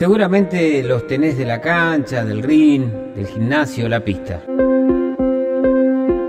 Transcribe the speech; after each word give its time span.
Seguramente 0.00 0.82
los 0.82 1.06
tenés 1.06 1.36
de 1.36 1.44
la 1.44 1.60
cancha, 1.60 2.24
del 2.24 2.42
ring, 2.42 2.90
del 3.14 3.26
gimnasio, 3.26 3.86
la 3.86 4.02
pista. 4.02 4.42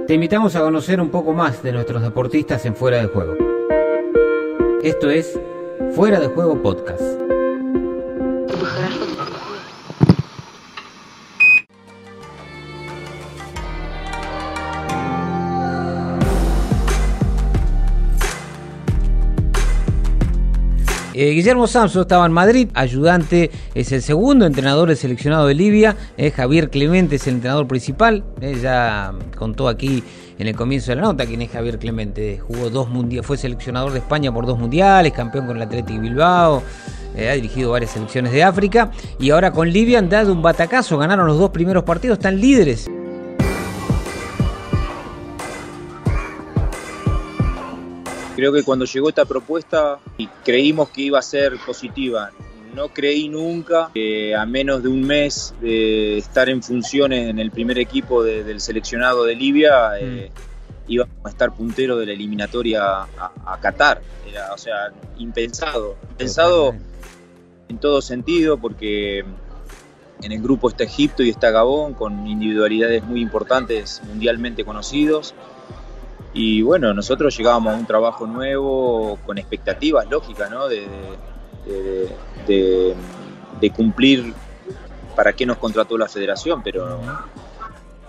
Te 0.05 0.13
invitamos 0.13 0.57
a 0.57 0.59
conocer 0.59 0.99
un 0.99 1.09
poco 1.09 1.31
más 1.31 1.63
de 1.63 1.71
nuestros 1.71 2.01
deportistas 2.01 2.65
en 2.65 2.75
Fuera 2.75 2.97
de 2.97 3.05
Juego. 3.05 3.37
Esto 4.83 5.09
es 5.09 5.39
Fuera 5.95 6.19
de 6.19 6.27
Juego 6.27 6.61
Podcast. 6.61 7.01
Eh, 21.21 21.33
Guillermo 21.33 21.67
Samso 21.67 22.01
estaba 22.01 22.25
en 22.25 22.31
Madrid, 22.31 22.69
ayudante 22.73 23.51
es 23.75 23.91
el 23.91 24.01
segundo 24.01 24.47
entrenador 24.47 24.95
seleccionado 24.95 25.45
de 25.45 25.53
Libia, 25.53 25.95
eh, 26.17 26.31
Javier 26.31 26.71
Clemente 26.71 27.17
es 27.17 27.27
el 27.27 27.35
entrenador 27.35 27.67
principal, 27.67 28.23
eh, 28.41 28.57
ya 28.59 29.13
contó 29.37 29.67
aquí 29.67 30.03
en 30.39 30.47
el 30.47 30.55
comienzo 30.55 30.89
de 30.89 30.95
la 30.95 31.03
nota 31.03 31.27
quién 31.27 31.43
es 31.43 31.51
Javier 31.51 31.77
Clemente, 31.77 32.39
jugó 32.39 32.71
dos 32.71 32.89
mundiales, 32.89 33.27
fue 33.27 33.37
seleccionador 33.37 33.91
de 33.91 33.99
España 33.99 34.33
por 34.33 34.47
dos 34.47 34.57
mundiales, 34.57 35.13
campeón 35.13 35.45
con 35.45 35.57
el 35.57 35.61
Atlético 35.61 36.01
Bilbao, 36.01 36.63
ha 37.15 37.33
dirigido 37.33 37.69
varias 37.69 37.91
selecciones 37.91 38.31
de 38.31 38.43
África 38.43 38.89
y 39.19 39.29
ahora 39.29 39.51
con 39.51 39.69
Libia 39.69 39.99
han 39.99 40.09
dado 40.09 40.33
un 40.33 40.41
batacazo, 40.41 40.97
ganaron 40.97 41.27
los 41.27 41.37
dos 41.37 41.51
primeros 41.51 41.83
partidos, 41.83 42.17
están 42.17 42.41
líderes. 42.41 42.89
Creo 48.41 48.51
que 48.51 48.63
cuando 48.63 48.85
llegó 48.85 49.07
esta 49.07 49.25
propuesta 49.25 49.99
y 50.17 50.25
creímos 50.43 50.89
que 50.89 51.03
iba 51.03 51.19
a 51.19 51.21
ser 51.21 51.59
positiva, 51.63 52.31
no 52.73 52.87
creí 52.87 53.29
nunca 53.29 53.91
que 53.93 54.35
a 54.35 54.47
menos 54.47 54.81
de 54.81 54.89
un 54.89 55.03
mes 55.03 55.53
de 55.61 56.17
estar 56.17 56.49
en 56.49 56.63
funciones 56.63 57.29
en 57.29 57.37
el 57.37 57.51
primer 57.51 57.77
equipo 57.77 58.23
del 58.23 58.59
seleccionado 58.59 59.25
de 59.25 59.35
Libia 59.35 59.91
eh, 59.99 60.31
mm. 60.33 60.91
íbamos 60.91 61.15
a 61.23 61.29
estar 61.29 61.53
puntero 61.53 61.97
de 61.97 62.07
la 62.07 62.13
eliminatoria 62.13 62.81
a, 63.03 63.59
Qatar. 63.61 64.01
Era, 64.27 64.51
o 64.55 64.57
sea, 64.57 64.91
impensado. 65.19 65.95
Impensado 66.09 66.73
en 67.69 67.77
todo 67.77 68.01
sentido 68.01 68.57
porque 68.57 69.19
en 69.19 70.31
el 70.31 70.41
grupo 70.41 70.67
está 70.67 70.83
Egipto 70.83 71.21
y 71.21 71.29
está 71.29 71.51
Gabón 71.51 71.93
con 71.93 72.25
individualidades 72.25 73.03
muy 73.03 73.21
importantes 73.21 74.01
mundialmente 74.07 74.65
conocidos 74.65 75.35
y 76.33 76.61
bueno, 76.61 76.93
nosotros 76.93 77.35
llegábamos 77.37 77.73
a 77.73 77.77
un 77.77 77.85
trabajo 77.85 78.25
nuevo 78.25 79.17
con 79.25 79.37
expectativas 79.37 80.09
lógicas, 80.09 80.49
¿no? 80.49 80.67
De, 80.67 80.87
de, 82.47 83.69
cumplir 83.75 84.33
para 85.15 85.33
qué 85.33 85.45
nos 85.45 85.57
contrató 85.57 85.97
la 85.97 86.07
federación, 86.07 86.63
pero 86.63 86.99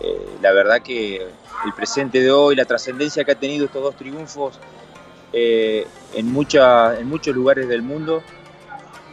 eh, 0.00 0.28
la 0.40 0.52
verdad 0.52 0.82
que 0.82 1.16
el 1.64 1.72
presente 1.74 2.20
de 2.20 2.30
hoy, 2.30 2.56
la 2.56 2.64
trascendencia 2.64 3.24
que 3.24 3.32
ha 3.32 3.38
tenido 3.38 3.66
estos 3.66 3.82
dos 3.82 3.96
triunfos 3.96 4.58
eh, 5.32 5.86
en, 6.14 6.32
mucha, 6.32 6.98
en 6.98 7.08
muchos 7.08 7.34
lugares 7.34 7.68
del 7.68 7.82
mundo, 7.82 8.22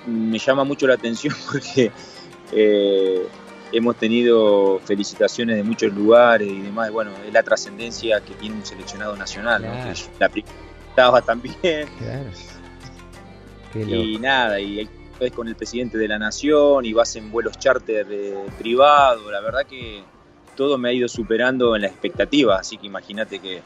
me 0.05 0.39
llama 0.39 0.63
mucho 0.63 0.87
la 0.87 0.95
atención 0.95 1.35
porque 1.51 1.91
eh, 2.51 3.27
hemos 3.71 3.95
tenido 3.95 4.79
felicitaciones 4.79 5.57
de 5.57 5.63
muchos 5.63 5.93
lugares 5.93 6.47
y 6.47 6.59
demás. 6.59 6.91
Bueno, 6.91 7.11
es 7.25 7.33
la 7.33 7.43
trascendencia 7.43 8.21
que 8.21 8.33
tiene 8.35 8.55
un 8.55 8.65
seleccionado 8.65 9.15
nacional, 9.15 9.61
la 10.19 10.29
estaba 10.89 11.21
también. 11.21 11.87
y 13.75 14.17
nada, 14.17 14.59
y 14.59 14.81
es 15.19 15.31
con 15.33 15.47
el 15.47 15.55
presidente 15.55 15.97
de 15.97 16.07
la 16.07 16.17
nación 16.17 16.85
y 16.85 16.93
vas 16.93 17.15
en 17.15 17.31
vuelos 17.31 17.57
charter 17.59 18.07
privados. 18.57 19.29
La 19.31 19.41
verdad 19.41 19.65
que 19.65 20.01
todo 20.55 20.77
me 20.77 20.89
ha 20.89 20.93
ido 20.93 21.07
superando 21.07 21.75
en 21.75 21.83
la 21.83 21.87
expectativa, 21.87 22.57
así 22.57 22.77
que 22.77 22.87
imagínate 22.87 23.39
que, 23.39 23.61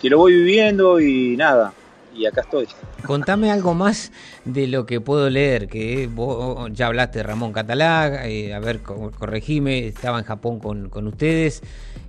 que 0.00 0.10
lo 0.10 0.18
voy 0.18 0.34
viviendo 0.34 1.00
y 1.00 1.36
nada, 1.36 1.72
y 2.14 2.26
acá 2.26 2.42
estoy. 2.42 2.66
Contame 3.06 3.50
algo 3.50 3.74
más 3.74 4.12
de 4.44 4.66
lo 4.66 4.86
que 4.86 5.00
puedo 5.00 5.28
leer, 5.30 5.68
que 5.68 6.08
vos 6.12 6.70
ya 6.72 6.86
hablaste 6.86 7.18
de 7.18 7.22
Ramón 7.24 7.52
Catalá, 7.52 8.26
eh, 8.26 8.54
a 8.54 8.60
ver, 8.60 8.80
corregime, 8.82 9.88
estaba 9.88 10.18
en 10.18 10.24
Japón 10.24 10.60
con, 10.60 11.06
ustedes 11.06 11.62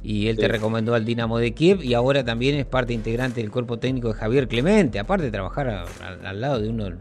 y 0.04 0.28
él 0.28 0.38
te 0.38 0.48
recomendó 0.48 0.94
al 0.94 1.04
Dinamo 1.04 1.38
de 1.40 1.54
Kiev 1.54 1.84
y 1.84 1.94
ahora 1.94 2.24
también 2.24 2.56
es 2.56 2.66
parte 2.66 2.94
integrante 2.94 3.42
del 3.42 3.52
cuerpo 3.52 3.78
técnico 3.80 4.10
de 4.10 4.14
Javier 4.14 4.48
Clemente, 4.48 5.00
aparte 5.00 5.26
de 5.26 5.32
trabajar 5.32 5.86
al 6.24 6.42
lado 6.42 6.62
de 6.62 6.70
uno 6.70 6.86
de 6.86 6.90
los 6.92 7.00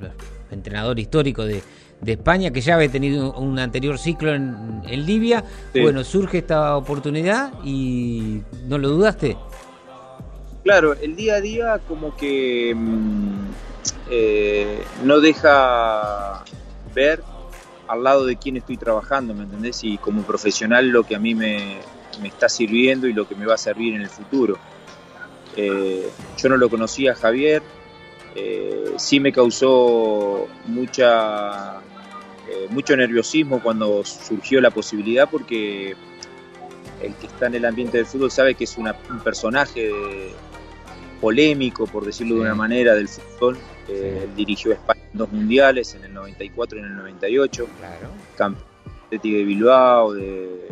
entrenadores 0.50 1.03
históricos 1.03 1.47
de, 1.47 1.62
España, 2.06 2.50
que 2.50 2.60
ya 2.60 2.75
había 2.75 2.91
tenido 2.91 3.32
un 3.32 3.59
anterior 3.59 3.98
ciclo 3.98 4.34
en, 4.34 4.82
Libia. 5.06 5.43
Bueno, 5.72 6.04
surge 6.04 6.38
esta 6.38 6.76
oportunidad 6.76 7.53
y 7.64 8.43
¿no 8.66 8.76
lo 8.76 8.91
dudaste? 8.91 9.38
Claro, 10.64 10.94
el 10.94 11.14
día 11.14 11.34
a 11.34 11.41
día 11.42 11.78
como 11.86 12.16
que 12.16 12.75
mm, 12.75 13.50
eh, 14.10 14.82
no 15.04 15.20
deja 15.20 16.42
ver 16.94 17.22
al 17.86 18.02
lado 18.02 18.25
de 18.25 18.36
quién 18.36 18.56
estoy 18.56 18.78
trabajando, 18.78 19.34
¿me 19.34 19.44
entendés? 19.44 19.84
Y 19.84 19.98
como 19.98 20.22
profesional 20.22 20.88
lo 20.88 21.04
que 21.04 21.16
a 21.16 21.19
mí 21.19 21.34
me, 21.34 21.80
está 22.25 22.48
sirviendo 22.48 23.06
y 23.06 23.12
lo 23.12 23.28
que 23.28 23.34
me 23.34 23.44
va 23.44 23.54
a 23.54 23.58
servir 23.58 23.94
en 23.94 24.00
el 24.00 24.08
futuro. 24.08 24.56
Eh, 25.54 26.08
yo 26.38 26.48
no 26.48 26.56
lo 26.56 26.70
conocía 26.70 27.12
a 27.12 27.14
Javier, 27.14 27.62
eh, 28.34 28.94
sí 28.96 29.20
me 29.20 29.32
causó 29.32 30.48
mucha, 30.64 31.75
mucho 32.70 32.96
nerviosismo 32.96 33.62
cuando 33.62 34.02
surgió 34.02 34.62
la 34.62 34.70
posibilidad 34.70 35.28
porque 35.31 35.94
el 37.02 37.14
que 37.16 37.26
está 37.26 37.46
en 37.48 37.56
el 37.56 37.66
ambiente 37.66 37.98
del 37.98 38.06
fútbol 38.06 38.31
sabe 38.31 38.54
que 38.54 38.64
es 38.64 38.78
un 38.78 38.91
personaje 39.22 39.88
de, 39.88 40.32
polémico, 41.25 41.87
por 41.87 42.05
decirlo 42.05 42.35
de 42.35 42.43
una 42.43 42.55
manera, 42.55 42.95
del 42.95 43.09
fútbol. 43.09 43.57
Eh, 43.89 44.29
dirigió 44.37 44.73
España 44.73 45.01
en 45.11 45.19
dos 45.19 45.33
mundiales, 45.33 45.95
en 45.95 46.05
el 46.05 46.12
94 46.12 46.77
y 46.77 46.81
en 46.83 46.87
el 46.87 46.97
98. 46.97 47.67
Claro. 47.79 48.09
Campeón 48.37 48.75
de 49.11 49.19
Bilbao, 49.45 50.12
de 50.12 50.69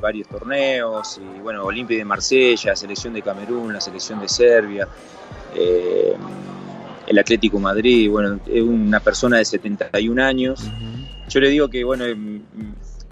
varios 0.00 0.26
torneos, 0.26 1.20
y 1.20 1.40
bueno, 1.40 1.62
Olimpia 1.64 1.98
de 1.98 2.04
Marsella, 2.04 2.74
selección 2.74 3.14
de 3.14 3.22
Camerún, 3.22 3.72
la 3.72 3.80
selección 3.80 4.18
de 4.18 4.28
Serbia, 4.28 4.88
eh, 5.54 6.14
el 7.06 7.18
Atlético 7.18 7.60
Madrid, 7.60 8.10
bueno, 8.10 8.40
es 8.46 8.62
una 8.62 8.98
persona 8.98 9.36
de 9.38 9.44
71 9.44 10.24
años. 10.24 10.64
Yo 11.28 11.38
le 11.38 11.48
digo 11.48 11.68
que, 11.68 11.84
bueno, 11.84 12.06
em, 12.06 12.42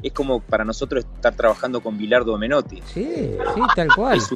es 0.03 0.13
como 0.13 0.41
para 0.41 0.65
nosotros 0.65 1.05
estar 1.15 1.37
trabajando 1.37 1.81
con 1.81 1.97
Bilardo 1.97 2.37
Menotti. 2.37 2.83
Sí, 2.87 3.37
sí, 3.55 3.61
tal 3.77 3.89
cual 3.95 4.19
es 4.19 4.35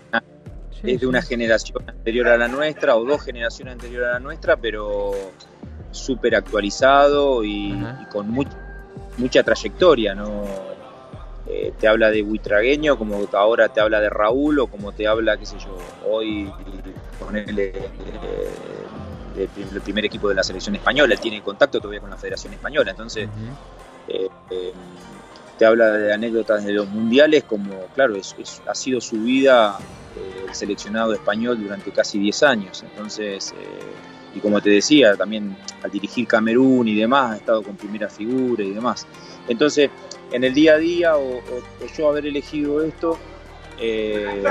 de 0.85 1.07
una 1.07 1.23
generación 1.23 1.89
anterior 1.89 2.29
a 2.29 2.37
la 2.37 2.47
nuestra 2.47 2.97
o 2.97 3.05
dos 3.05 3.23
generaciones 3.23 3.73
anterior 3.73 4.05
a 4.05 4.13
la 4.13 4.21
nuestra, 4.21 4.57
pero 4.57 5.13
súper 5.91 6.35
actualizado 6.35 7.43
y, 7.43 7.75
con 8.13 8.29
mucha 9.17 9.43
trayectoria, 9.43 10.15
¿no? 10.15 10.45
Eh, 11.47 11.73
te 11.79 11.89
habla 11.89 12.11
de 12.11 12.23
Buitragueño, 12.23 12.97
como 12.99 13.27
ahora 13.33 13.69
te 13.69 13.81
habla 13.81 14.01
de 14.01 14.09
Raúl, 14.09 14.61
o 14.61 14.67
como 14.67 14.93
te 14.93 15.07
habla, 15.07 15.37
qué 15.37 15.47
sé 15.47 15.59
yo, 15.59 15.77
hoy 16.11 16.51
con 17.19 17.37
el, 17.37 17.59
eh, 17.59 17.91
el, 19.37 19.81
primer 19.83 20.07
equipo 20.07 20.29
de 20.29 20.35
la 20.35 20.43
selección 20.43 20.75
española, 20.75 21.15
él 21.15 21.21
tiene 21.21 21.43
contacto 21.43 21.81
todavía 21.81 22.01
con 22.01 22.11
la 22.11 22.17
Federación 22.17 22.55
Española, 22.55 22.91
entonces 22.91 23.29
eh, 24.09 24.29
te 25.59 25.65
habla 25.65 25.91
de 25.91 26.13
anécdotas 26.13 26.65
de 26.65 26.73
los 26.73 26.89
mundiales, 26.89 27.45
como, 27.45 27.87
claro, 27.95 28.17
es, 28.17 28.35
ha 28.67 28.75
sido 28.75 29.01
su 29.01 29.17
vida 29.17 29.79
eh, 30.17 30.45
el 30.49 30.55
seleccionado 30.55 31.13
español 31.13 31.61
durante 31.61 31.91
casi 31.91 32.19
10 32.19 32.43
años. 32.43 32.83
Entonces, 32.83 33.53
eh, 33.53 34.37
y 34.37 34.41
como 34.41 34.61
te 34.61 34.71
decía, 34.71 35.17
también 35.17 35.57
al 35.83 35.91
dirigir 35.91 36.27
Camerún 36.27 36.89
y 36.89 36.95
demás, 36.95 37.33
ha 37.33 37.37
estado 37.37 37.63
con 37.63 37.77
primera 37.77 38.09
figura 38.09 38.65
y 38.65 38.71
demás. 38.71 39.07
Entonces, 39.49 39.91
en 40.33 40.43
el 40.43 40.55
día 40.55 40.75
a 40.75 40.79
día, 40.79 41.17
o, 41.17 41.41
yo 41.97 42.09
haber 42.09 42.27
elegido 42.27 42.83
esto, 42.83 43.17
eh, 43.79 44.43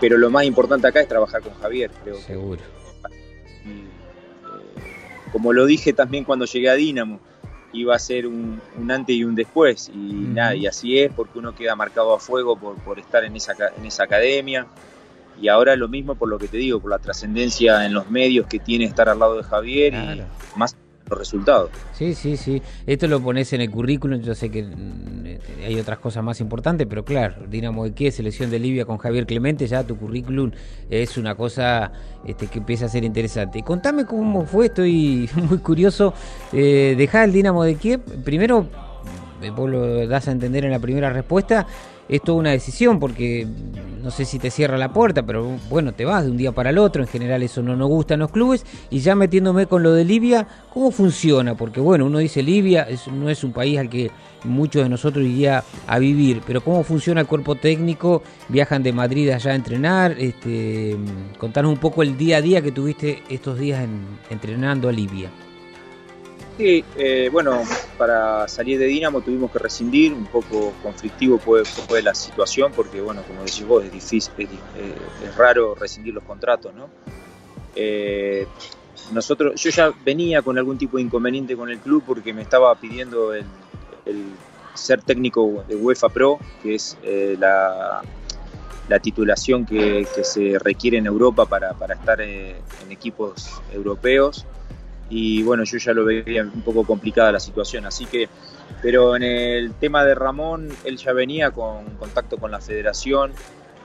pero 0.00 0.16
lo 0.16 0.30
más 0.30 0.44
importante 0.44 0.86
acá 0.86 1.00
es 1.00 1.08
trabajar 1.08 1.42
con 1.42 1.54
Javier, 1.54 1.90
creo. 2.02 2.16
Seguro. 2.18 2.62
como 5.32 5.52
lo 5.52 5.66
dije 5.66 5.92
también 5.92 6.24
cuando 6.24 6.46
llegué 6.46 6.70
a 6.70 6.74
Dinamo, 6.74 7.20
iba 7.72 7.94
a 7.94 7.98
ser 7.98 8.26
un, 8.26 8.60
antes 8.88 9.14
y 9.14 9.24
un 9.24 9.34
después. 9.34 9.90
Y 9.92 9.98
nada, 9.98 10.54
y 10.54 10.66
así 10.66 10.98
es, 10.98 11.12
porque 11.12 11.38
uno 11.38 11.54
queda 11.54 11.76
marcado 11.76 12.14
a 12.14 12.18
fuego 12.18 12.56
por, 12.58 12.76
por 12.76 12.98
estar 12.98 13.24
en 13.24 13.36
esa, 13.36 13.54
en 13.76 13.84
esa 13.84 14.04
academia. 14.04 14.66
Y 15.40 15.48
ahora 15.48 15.76
lo 15.76 15.88
mismo 15.88 16.14
por 16.16 16.28
lo 16.28 16.38
que 16.38 16.48
te 16.48 16.56
digo, 16.56 16.80
por 16.80 16.90
la 16.90 16.98
trascendencia 16.98 17.84
en 17.86 17.94
los 17.94 18.10
medios 18.10 18.46
que 18.46 18.58
tiene 18.58 18.84
estar 18.84 19.08
al 19.08 19.18
lado 19.18 19.36
de 19.36 19.44
Javier 19.44 19.94
y 19.94 20.22
más 20.58 20.74
los 21.08 21.18
resultados. 21.18 21.70
Sí, 21.92 22.14
sí, 22.14 22.36
sí. 22.36 22.62
Esto 22.86 23.06
lo 23.08 23.20
pones 23.20 23.52
en 23.52 23.60
el 23.60 23.70
currículum, 23.70 24.20
yo 24.20 24.34
sé 24.34 24.50
que 24.50 24.62
mm, 24.62 25.64
hay 25.64 25.80
otras 25.80 25.98
cosas 25.98 26.22
más 26.22 26.40
importantes, 26.40 26.86
pero 26.88 27.04
claro, 27.04 27.46
Dinamo 27.48 27.84
de 27.84 27.92
Kiev, 27.92 28.12
selección 28.12 28.50
de 28.50 28.58
Libia 28.58 28.84
con 28.84 28.98
Javier 28.98 29.26
Clemente, 29.26 29.66
ya 29.66 29.84
tu 29.84 29.96
currículum 29.96 30.50
es 30.90 31.16
una 31.16 31.34
cosa 31.34 31.92
este, 32.24 32.46
que 32.46 32.58
empieza 32.58 32.86
a 32.86 32.88
ser 32.88 33.04
interesante. 33.04 33.62
Contame 33.62 34.04
cómo 34.04 34.46
fue, 34.46 34.66
estoy 34.66 35.28
muy 35.48 35.58
curioso. 35.58 36.14
Eh, 36.52 36.94
dejar 36.96 37.24
el 37.24 37.32
Dinamo 37.32 37.64
de 37.64 37.74
Kiev, 37.76 38.00
primero, 38.24 38.66
eh, 39.42 39.50
vos 39.50 39.70
lo 39.70 40.06
das 40.06 40.28
a 40.28 40.32
entender 40.32 40.64
en 40.64 40.70
la 40.70 40.78
primera 40.78 41.10
respuesta, 41.10 41.66
es 42.08 42.22
toda 42.22 42.38
una 42.38 42.50
decisión 42.50 42.98
porque 42.98 43.46
no 44.02 44.10
sé 44.10 44.24
si 44.24 44.38
te 44.38 44.50
cierra 44.50 44.78
la 44.78 44.92
puerta, 44.92 45.22
pero 45.22 45.58
bueno, 45.68 45.92
te 45.92 46.04
vas 46.04 46.24
de 46.24 46.30
un 46.30 46.36
día 46.36 46.52
para 46.52 46.70
el 46.70 46.78
otro, 46.78 47.02
en 47.02 47.08
general 47.08 47.42
eso 47.42 47.62
no 47.62 47.76
nos 47.76 47.88
gusta 47.88 48.14
en 48.14 48.20
los 48.20 48.30
clubes, 48.30 48.64
y 48.90 49.00
ya 49.00 49.14
metiéndome 49.14 49.66
con 49.66 49.82
lo 49.82 49.92
de 49.92 50.04
Libia, 50.04 50.46
¿cómo 50.72 50.90
funciona? 50.90 51.56
Porque 51.56 51.80
bueno, 51.80 52.06
uno 52.06 52.18
dice 52.18 52.42
Libia 52.42 52.86
no 53.12 53.28
es 53.28 53.44
un 53.44 53.52
país 53.52 53.78
al 53.78 53.90
que 53.90 54.10
muchos 54.44 54.84
de 54.84 54.88
nosotros 54.88 55.24
iría 55.24 55.64
a 55.86 55.98
vivir, 55.98 56.42
pero 56.46 56.60
¿cómo 56.60 56.82
funciona 56.84 57.20
el 57.20 57.26
cuerpo 57.26 57.56
técnico? 57.56 58.22
¿Viajan 58.48 58.82
de 58.82 58.92
Madrid 58.92 59.30
allá 59.30 59.52
a 59.52 59.56
entrenar? 59.56 60.14
Este, 60.18 60.96
contanos 61.38 61.72
un 61.72 61.78
poco 61.78 62.02
el 62.02 62.16
día 62.16 62.38
a 62.38 62.42
día 62.42 62.62
que 62.62 62.72
tuviste 62.72 63.22
estos 63.28 63.58
días 63.58 63.86
entrenando 64.30 64.88
a 64.88 64.92
Libia. 64.92 65.30
Sí, 66.58 66.84
eh, 66.96 67.28
bueno, 67.30 67.62
para 67.96 68.48
salir 68.48 68.80
de 68.80 68.86
Dinamo 68.86 69.20
tuvimos 69.20 69.52
que 69.52 69.60
rescindir, 69.60 70.12
un 70.12 70.26
poco 70.26 70.72
conflictivo 70.82 71.38
fue, 71.38 71.64
fue 71.64 72.02
la 72.02 72.16
situación, 72.16 72.72
porque 72.74 73.00
bueno, 73.00 73.22
como 73.22 73.42
decís 73.42 73.64
vos, 73.64 73.84
es 73.84 74.12
eh, 74.36 74.52
raro 75.36 75.76
rescindir 75.76 76.14
los 76.14 76.24
contratos, 76.24 76.74
¿no? 76.74 76.88
Eh, 77.76 78.44
nosotros, 79.12 79.54
yo 79.62 79.70
ya 79.70 79.92
venía 80.04 80.42
con 80.42 80.58
algún 80.58 80.76
tipo 80.76 80.96
de 80.96 81.04
inconveniente 81.04 81.56
con 81.56 81.70
el 81.70 81.78
club 81.78 82.02
porque 82.04 82.34
me 82.34 82.42
estaba 82.42 82.74
pidiendo 82.74 83.32
el, 83.32 83.44
ser 84.74 85.00
técnico 85.02 85.64
de 85.68 85.76
UEFA 85.76 86.08
Pro, 86.08 86.40
que 86.60 86.74
es 86.74 86.98
la, 87.38 88.02
titulación 89.00 89.64
que, 89.64 90.08
se 90.24 90.58
requiere 90.58 90.98
en 90.98 91.06
Europa 91.06 91.46
para, 91.46 91.74
para 91.74 91.94
estar 91.94 92.20
en 92.20 92.56
equipos 92.90 93.48
europeos 93.72 94.44
y 95.10 95.42
bueno, 95.42 95.64
yo 95.64 95.78
ya 95.78 95.92
lo 95.92 96.04
veía 96.04 96.42
un 96.42 96.62
poco 96.62 96.84
complicada 96.84 97.32
la 97.32 97.40
situación, 97.40 97.86
así 97.86 98.06
que, 98.06 98.28
pero 98.82 99.16
en 99.16 99.22
el 99.22 99.74
tema 99.74 100.04
de 100.04 100.14
Ramón, 100.14 100.68
él 100.84 100.96
ya 100.96 101.12
venía 101.12 101.50
con 101.50 101.84
contacto 101.98 102.36
con 102.36 102.50
la 102.50 102.60
federación, 102.60 103.32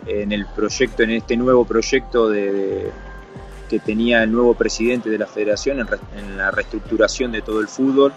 en 0.06 0.32
el 0.32 0.46
proyecto, 0.46 1.04
en 1.04 1.12
este 1.12 1.38
nuevo 1.38 1.66
proyecto 1.66 2.30
de, 2.30 2.92
que 3.70 3.80
tenía 3.80 4.24
el 4.24 4.32
nuevo 4.32 4.54
presidente 4.54 5.10
de 5.10 5.18
la 5.18 5.28
federación 5.28 5.80
en, 5.80 6.38
la 6.38 6.52
reestructuración 6.52 7.32
de 7.32 7.42
todo 7.42 7.62
el 7.62 7.68
fútbol, 7.68 8.14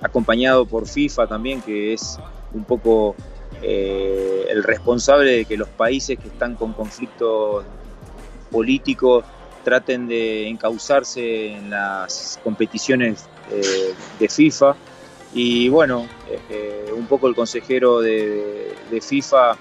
acompañado 0.00 0.66
por 0.66 0.86
FIFA 0.86 1.26
también, 1.26 1.60
que 1.62 1.92
es 1.92 2.18
un 2.52 2.64
poco 2.64 3.14
eh, 3.62 4.46
el 4.48 4.62
responsable 4.62 5.30
de 5.30 5.44
que 5.44 5.56
los 5.56 5.68
países 5.68 6.18
que 6.18 6.28
están 6.28 6.54
con 6.54 6.72
conflictos 6.72 7.64
políticos 8.50 9.24
traten 9.66 10.06
de 10.06 10.46
encauzarse 10.46 11.48
en 11.48 11.70
las 11.70 12.38
competiciones 12.44 13.28
eh, 13.50 13.94
de 14.16 14.28
FIFA. 14.28 14.76
Y 15.34 15.68
bueno, 15.68 16.06
eh, 16.48 16.92
un 16.96 17.06
poco 17.06 17.26
el 17.26 17.34
consejero 17.34 18.00
de, 18.00 18.76
FIFA 19.02 19.58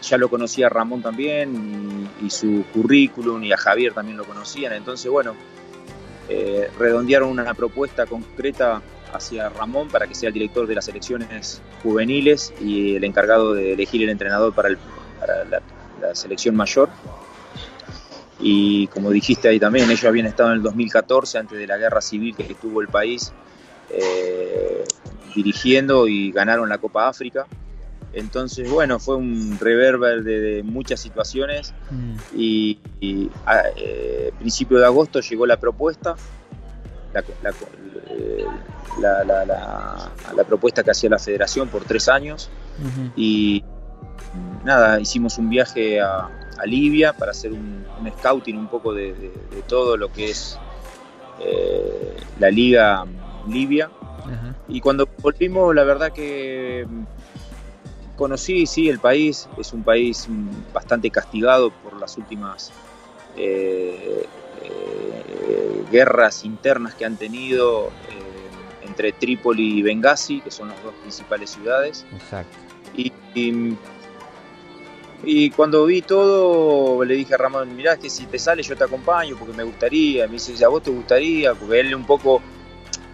ya 0.00 0.16
lo 0.16 0.30
conocía 0.30 0.70
Ramón 0.70 1.02
también 1.02 2.08
y, 2.22 2.30
su 2.30 2.64
currículum 2.72 3.44
y 3.44 3.52
a 3.52 3.58
Javier 3.58 3.92
también 3.92 4.16
lo 4.16 4.24
conocían. 4.24 4.72
Entonces, 4.72 5.10
bueno, 5.10 5.34
eh, 6.30 6.70
redondearon 6.78 7.28
una 7.28 7.52
propuesta 7.52 8.06
concreta 8.06 8.80
hacia 9.12 9.50
Ramón 9.50 9.88
para 9.88 10.06
que 10.06 10.14
sea 10.14 10.28
el 10.28 10.34
director 10.34 10.66
de 10.66 10.76
las 10.76 10.86
selecciones 10.86 11.60
juveniles 11.82 12.54
y 12.58 12.96
el 12.96 13.04
encargado 13.04 13.52
de 13.52 13.74
elegir 13.74 14.02
el 14.02 14.08
entrenador 14.08 14.54
para, 14.54 14.70
la 14.70 16.14
selección 16.14 16.56
mayor 16.56 16.88
y 18.38 18.86
como 18.88 19.10
dijiste 19.10 19.48
ahí 19.48 19.58
también, 19.58 19.90
ellos 19.90 20.04
habían 20.04 20.26
estado 20.26 20.50
en 20.50 20.56
el 20.56 20.62
2014, 20.62 21.38
antes 21.38 21.58
de 21.58 21.66
la 21.66 21.78
guerra 21.78 22.00
civil 22.00 22.34
que 22.36 22.54
tuvo 22.54 22.80
el 22.80 22.88
país, 22.88 23.32
eh, 23.90 24.84
dirigiendo 25.34 26.06
y 26.08 26.32
ganaron 26.32 26.68
la 26.68 26.78
Copa 26.78 27.08
África. 27.08 27.46
Entonces, 28.12 28.70
bueno, 28.70 28.98
fue 28.98 29.16
un 29.16 29.58
reverber 29.60 30.22
de, 30.22 30.62
muchas 30.62 31.00
situaciones 31.00 31.74
mm. 31.90 32.14
y, 32.34 32.78
a 33.44 33.62
eh, 33.76 34.32
principio 34.38 34.78
de 34.78 34.86
agosto 34.86 35.20
llegó 35.20 35.46
la 35.46 35.58
propuesta, 35.58 36.16
la, 37.12 37.22
la, 40.34 40.44
propuesta 40.44 40.82
que 40.82 40.90
hacía 40.90 41.10
la 41.10 41.18
federación 41.18 41.68
por 41.68 41.84
tres 41.84 42.08
años 42.08 42.50
y 43.16 43.64
nada, 44.64 45.00
hicimos 45.00 45.38
un 45.38 45.48
viaje 45.48 46.00
a, 46.00 46.28
a 46.58 46.66
Libia 46.66 47.12
para 47.12 47.32
hacer 47.32 47.52
un, 47.52 47.84
scouting 48.18 48.56
un 48.56 48.68
poco 48.68 48.94
de, 48.94 49.14
todo 49.66 49.96
lo 49.96 50.12
que 50.12 50.30
es 50.30 50.58
eh, 51.40 52.16
la 52.38 52.50
liga 52.50 53.04
Libia. 53.48 53.90
Y 54.68 54.80
cuando 54.80 55.08
volvimos, 55.22 55.72
la 55.74 55.84
verdad 55.84 56.12
que 56.12 56.84
conocí, 58.16 58.66
sí, 58.66 58.88
el 58.88 58.98
país, 58.98 59.48
es 59.56 59.72
un 59.72 59.84
país 59.84 60.26
bastante 60.74 61.10
castigado 61.10 61.70
por 61.70 62.00
las 62.00 62.16
últimas 62.18 62.72
eh, 63.36 64.26
eh, 64.64 65.84
guerras 65.92 66.44
internas 66.44 66.94
que 66.94 67.04
han 67.04 67.16
tenido 67.16 67.90
entre 68.82 69.12
Trípoli 69.12 69.78
y 69.78 69.82
Benghazi, 69.82 70.40
que 70.40 70.50
son 70.50 70.70
las 70.70 70.82
dos 70.82 70.94
principales 70.94 71.50
ciudades. 71.50 72.04
Exacto. 72.12 72.56
y 72.96 73.12
y 73.36 73.76
cuando 75.56 75.86
vi 75.86 76.02
todo, 76.02 77.02
le 77.04 77.14
dije 77.14 77.34
a 77.34 77.36
Ramón, 77.36 77.74
mirá, 77.74 77.96
que 77.96 78.08
si 78.08 78.26
te 78.26 78.38
sale 78.38 78.62
yo 78.62 78.76
te 78.76 78.84
acompaño 78.84 79.36
porque 79.36 79.54
me 79.54 79.64
gustaría. 79.64 80.26
Me 80.26 80.34
dice, 80.34 80.64
¿a 80.64 80.68
vos 80.68 80.84
te 80.84 80.90
gustaría? 80.90 81.52
Porque 81.54 81.80
él 81.80 81.94
un 81.96 82.06
poco 82.06 82.40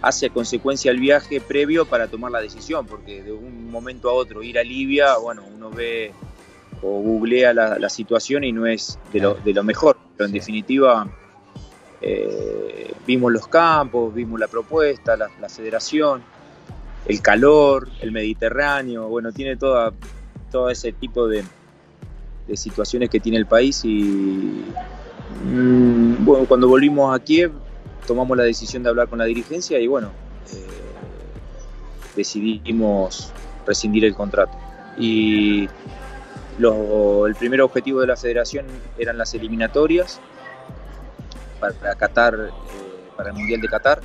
hace 0.01 0.29
consecuencia 0.29 0.91
el 0.91 0.99
viaje 0.99 1.41
previo 1.41 1.85
para 1.85 2.07
tomar 2.07 2.31
la 2.31 2.39
decisión, 2.41 2.85
porque 2.85 3.23
de 3.23 3.31
un 3.31 3.71
momento 3.71 4.09
a 4.09 4.13
otro 4.13 4.43
ir 4.43 4.59
a 4.59 4.63
Libia, 4.63 5.17
bueno, 5.17 5.43
uno 5.55 5.71
ve 5.71 6.11
o 6.83 7.01
googlea 7.01 7.53
la, 7.53 7.89
situación 7.89 8.43
y 8.43 8.51
no 8.51 8.67
es 8.67 8.99
de 9.11 9.19
lo, 9.19 9.35
de 9.35 9.53
lo 9.53 9.63
mejor, 9.63 9.97
pero 10.15 10.27
en 10.27 10.33
definitiva 10.33 11.07
eh, 12.01 12.93
vimos 13.07 13.31
los 13.31 13.47
campos, 13.47 14.13
vimos 14.13 14.39
la 14.39 14.47
propuesta, 14.47 15.15
la, 15.15 15.29
la, 15.39 15.47
federación, 15.47 16.21
el 17.05 17.21
calor, 17.21 17.87
el 18.01 18.11
Mediterráneo, 18.11 19.07
bueno, 19.07 19.31
tiene 19.31 19.55
toda, 19.55 19.93
todo 20.51 20.69
ese 20.69 20.91
tipo 20.91 21.29
de, 21.29 21.45
de 22.47 22.57
situaciones 22.57 23.09
que 23.09 23.19
tiene 23.19 23.37
el 23.37 23.45
país 23.45 23.83
y 23.85 24.65
mm, 25.45 26.25
bueno, 26.25 26.45
cuando 26.45 26.67
volvimos 26.67 27.15
a 27.15 27.23
Kiev 27.23 27.51
tomamos 28.05 28.37
la 28.37 28.43
decisión 28.43 28.83
de 28.83 28.89
hablar 28.89 29.07
con 29.07 29.19
la 29.19 29.25
dirigencia 29.25 29.79
y 29.79 29.87
bueno, 29.87 30.11
eh, 30.53 30.67
decidimos 32.15 33.31
rescindir 33.65 34.05
el 34.05 34.13
contrato. 34.13 34.57
Y 34.97 35.67
el 36.59 37.35
primer 37.39 37.61
objetivo 37.61 38.01
de 38.01 38.07
la 38.07 38.15
federación 38.15 38.65
eran 38.97 39.17
las 39.17 39.33
eliminatorias 39.33 40.19
para 41.59 41.95
Qatar, 41.95 42.35
eh, 42.35 42.49
para 43.15 43.29
el 43.29 43.35
Mundial 43.37 43.61
de 43.61 43.67
Qatar, 43.69 44.01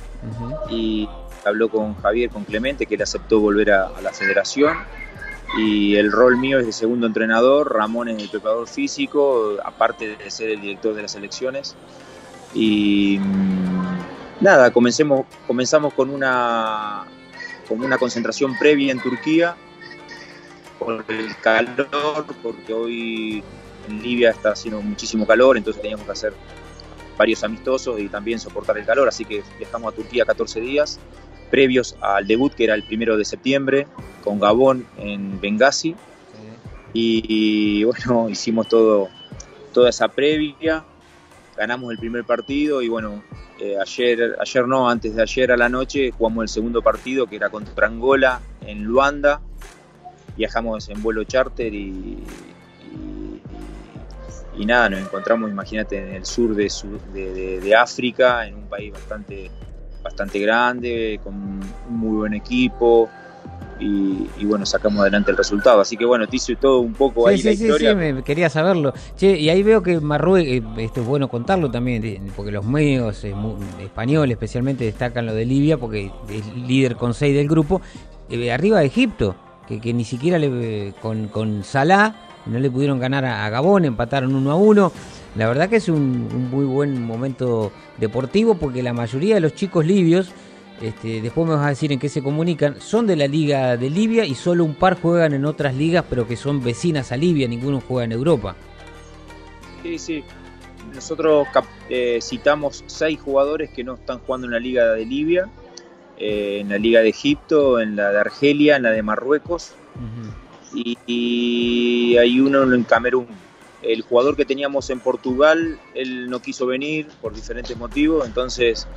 y 0.69 1.07
habló 1.45 1.69
con 1.69 1.93
Javier, 1.95 2.29
con 2.29 2.45
Clemente, 2.45 2.85
que 2.85 2.95
él 2.95 3.01
aceptó 3.01 3.39
volver 3.39 3.71
a 3.71 4.01
la 4.01 4.11
federación 4.13 4.77
y 5.57 5.95
el 5.95 6.11
rol 6.11 6.37
mío 6.37 6.59
es 6.59 6.65
de 6.65 6.71
segundo 6.71 7.07
entrenador, 7.07 7.73
Ramón 7.73 8.09
es 8.09 8.21
el 8.21 8.29
preparador 8.29 8.67
físico, 8.67 9.57
aparte 9.63 10.15
de 10.15 10.31
ser 10.31 10.49
el 10.51 10.61
director 10.61 10.93
de 10.93 11.01
las 11.01 11.15
elecciones. 11.15 11.75
Y 12.53 13.19
mm, 13.19 14.41
nada, 14.41 14.71
comencemos, 14.71 15.25
comenzamos 15.47 15.93
con 15.93 16.09
una, 16.09 17.05
con 17.67 17.83
una 17.83 17.97
concentración 17.97 18.57
previa 18.57 18.91
en 18.91 18.99
Turquía 18.99 19.55
por 20.77 21.03
el 21.07 21.35
calor, 21.37 22.25
porque 22.41 22.73
hoy 22.73 23.43
en 23.87 24.01
Libia 24.01 24.29
está 24.31 24.51
haciendo 24.51 24.81
muchísimo 24.81 25.25
calor, 25.25 25.57
entonces 25.57 25.81
teníamos 25.81 26.05
que 26.05 26.11
hacer 26.11 26.33
varios 27.17 27.43
amistosos 27.43 27.99
y 27.99 28.07
también 28.07 28.39
soportar 28.39 28.77
el 28.77 28.85
calor, 28.85 29.07
así 29.07 29.25
que 29.25 29.43
viajamos 29.57 29.91
a 29.91 29.95
Turquía 29.95 30.25
14 30.25 30.61
días 30.61 30.99
previos 31.49 31.95
al 32.01 32.27
debut 32.27 32.53
que 32.53 32.63
era 32.63 32.75
el 32.75 32.83
primero 32.83 33.17
de 33.17 33.25
septiembre 33.25 33.87
con 34.23 34.39
Gabón 34.39 34.85
en 34.97 35.39
Benghazi. 35.39 35.95
Y, 36.93 37.83
bueno, 37.83 38.29
hicimos 38.29 38.67
todo, 38.67 39.09
toda 39.73 39.89
esa 39.89 40.07
previa, 40.07 40.83
ganamos 41.55 41.91
el 41.91 41.99
primer 41.99 42.23
partido 42.23 42.81
y 42.81 42.87
bueno, 42.87 43.21
eh, 43.59 43.77
ayer, 43.79 44.37
ayer 44.39 44.67
no, 44.67 44.89
antes 44.89 45.15
de 45.15 45.21
ayer 45.21 45.51
a 45.51 45.57
la 45.57 45.69
noche 45.69 46.11
jugamos 46.11 46.43
el 46.43 46.49
segundo 46.49 46.81
partido 46.81 47.27
que 47.27 47.35
era 47.35 47.49
contra 47.49 47.87
Angola 47.87 48.41
en 48.65 48.83
Luanda. 48.83 49.41
Viajamos 50.37 50.87
en 50.89 51.03
vuelo 51.03 51.25
charter 51.25 51.73
y, 51.73 52.23
y, 54.57 54.65
nada, 54.65 54.89
nos 54.89 55.01
encontramos, 55.01 55.49
imagínate, 55.49 55.97
en 55.97 56.15
el 56.15 56.25
sur 56.25 56.55
de, 56.55 56.71
de, 57.13 57.59
de 57.59 57.75
África, 57.75 58.47
en 58.47 58.55
un 58.55 58.67
país 58.69 58.93
bastante 58.93 59.51
bastante 60.09 60.39
grande, 60.39 61.19
con 61.23 61.33
un 61.33 61.59
muy 61.89 62.17
buen 62.17 62.33
equipo. 62.33 63.09
Y, 63.81 64.43
bueno, 64.43 64.65
sacamos 64.65 64.99
adelante 64.99 65.31
el 65.31 65.37
resultado. 65.37 65.79
Así 65.79 65.95
que 65.95 66.03
bueno, 66.03 66.27
te 66.27 66.35
hice 66.35 66.57
todo 66.57 66.81
un 66.81 66.93
poco 66.93 67.29
ahí 67.29 67.41
la 67.41 67.51
historia. 67.51 67.91
Sí, 67.91 67.95
me 67.95 68.23
quería 68.23 68.49
saberlo. 68.49 68.93
Che, 69.15 69.37
y 69.37 69.49
ahí 69.49 69.63
veo 69.63 69.81
que 69.81 70.01
Marruecos, 70.01 70.51
eh, 70.51 70.83
esto 70.83 70.99
es 70.99 71.07
bueno 71.07 71.29
contarlo 71.29 71.71
también, 71.71 72.29
porque 72.35 72.51
los 72.51 72.65
medios 72.65 73.23
eh, 73.23 73.33
españoles 73.81 74.33
especialmente 74.33 74.83
destacan 74.83 75.25
lo 75.25 75.33
de 75.33 75.45
Libia, 75.45 75.77
porque 75.77 76.11
es 76.29 76.53
líder 76.55 76.97
con 76.97 77.13
seis 77.13 77.33
del 77.33 77.47
grupo. 77.47 77.81
Eh, 78.29 78.51
arriba 78.51 78.79
de 78.79 78.87
Egipto, 78.87 79.35
que, 79.65 79.79
que 79.79 79.93
ni 79.93 80.03
siquiera 80.03 80.37
le, 80.37 80.93
con, 81.01 81.29
con 81.29 81.63
Salah 81.63 82.29
no 82.45 82.59
le 82.59 82.69
pudieron 82.71 82.99
ganar 82.99 83.25
a, 83.25 83.49
Gabón, 83.49 83.85
empataron 83.85 84.35
uno 84.35 84.51
a 84.51 84.55
uno. 84.55 84.91
La 85.35 85.47
verdad 85.47 85.69
que 85.69 85.77
es 85.77 85.89
un, 85.89 86.49
muy 86.49 86.65
buen 86.65 87.01
momento 87.01 87.71
deportivo 87.97 88.55
porque 88.55 88.83
la 88.83 88.93
mayoría 88.93 89.35
de 89.35 89.41
los 89.41 89.53
chicos 89.53 89.85
libios, 89.85 90.31
este, 90.81 91.21
después 91.21 91.47
me 91.47 91.55
vas 91.55 91.65
a 91.65 91.69
decir 91.69 91.91
en 91.91 91.99
qué 91.99 92.09
se 92.09 92.23
comunican, 92.23 92.79
son 92.81 93.05
de 93.07 93.15
la 93.15 93.27
Liga 93.27 93.77
de 93.77 93.89
Libia 93.89 94.25
y 94.25 94.35
solo 94.35 94.65
un 94.65 94.75
par 94.75 94.99
juegan 94.99 95.33
en 95.33 95.45
otras 95.45 95.75
ligas, 95.75 96.05
pero 96.09 96.27
que 96.27 96.35
son 96.35 96.63
vecinas 96.63 97.11
a 97.11 97.17
Libia, 97.17 97.47
ninguno 97.47 97.81
juega 97.85 98.05
en 98.05 98.11
Europa. 98.11 98.55
Sí, 99.83 99.99
sí. 99.99 100.23
Nosotros 100.93 101.47
eh, 101.89 102.19
citamos 102.21 102.83
seis 102.87 103.19
jugadores 103.19 103.69
que 103.69 103.83
no 103.83 103.95
están 103.95 104.19
jugando 104.19 104.47
en 104.47 104.53
la 104.53 104.59
Liga 104.59 104.93
de 104.93 105.05
Libia, 105.05 105.47
eh, 106.17 106.59
en 106.61 106.69
la 106.69 106.77
Liga 106.77 107.01
de 107.01 107.09
Egipto, 107.09 107.79
en 107.79 107.95
la 107.95 108.11
de 108.11 108.19
Argelia, 108.19 108.77
en 108.77 108.83
la 108.83 108.91
de 108.91 109.03
Marruecos 109.03 109.75
y, 110.73 112.17
hay 112.17 112.39
uno 112.39 112.73
en 112.73 112.83
Camerún. 112.83 113.27
El 113.81 114.01
jugador 114.01 114.35
que 114.35 114.45
teníamos 114.45 114.89
en 114.89 114.99
Portugal, 114.99 115.79
él 115.93 116.29
no 116.29 116.41
quiso 116.41 116.65
venir 116.65 117.07
por 117.21 117.33
diferentes 117.33 117.77
motivos, 117.77 118.25
entonces 118.27 118.87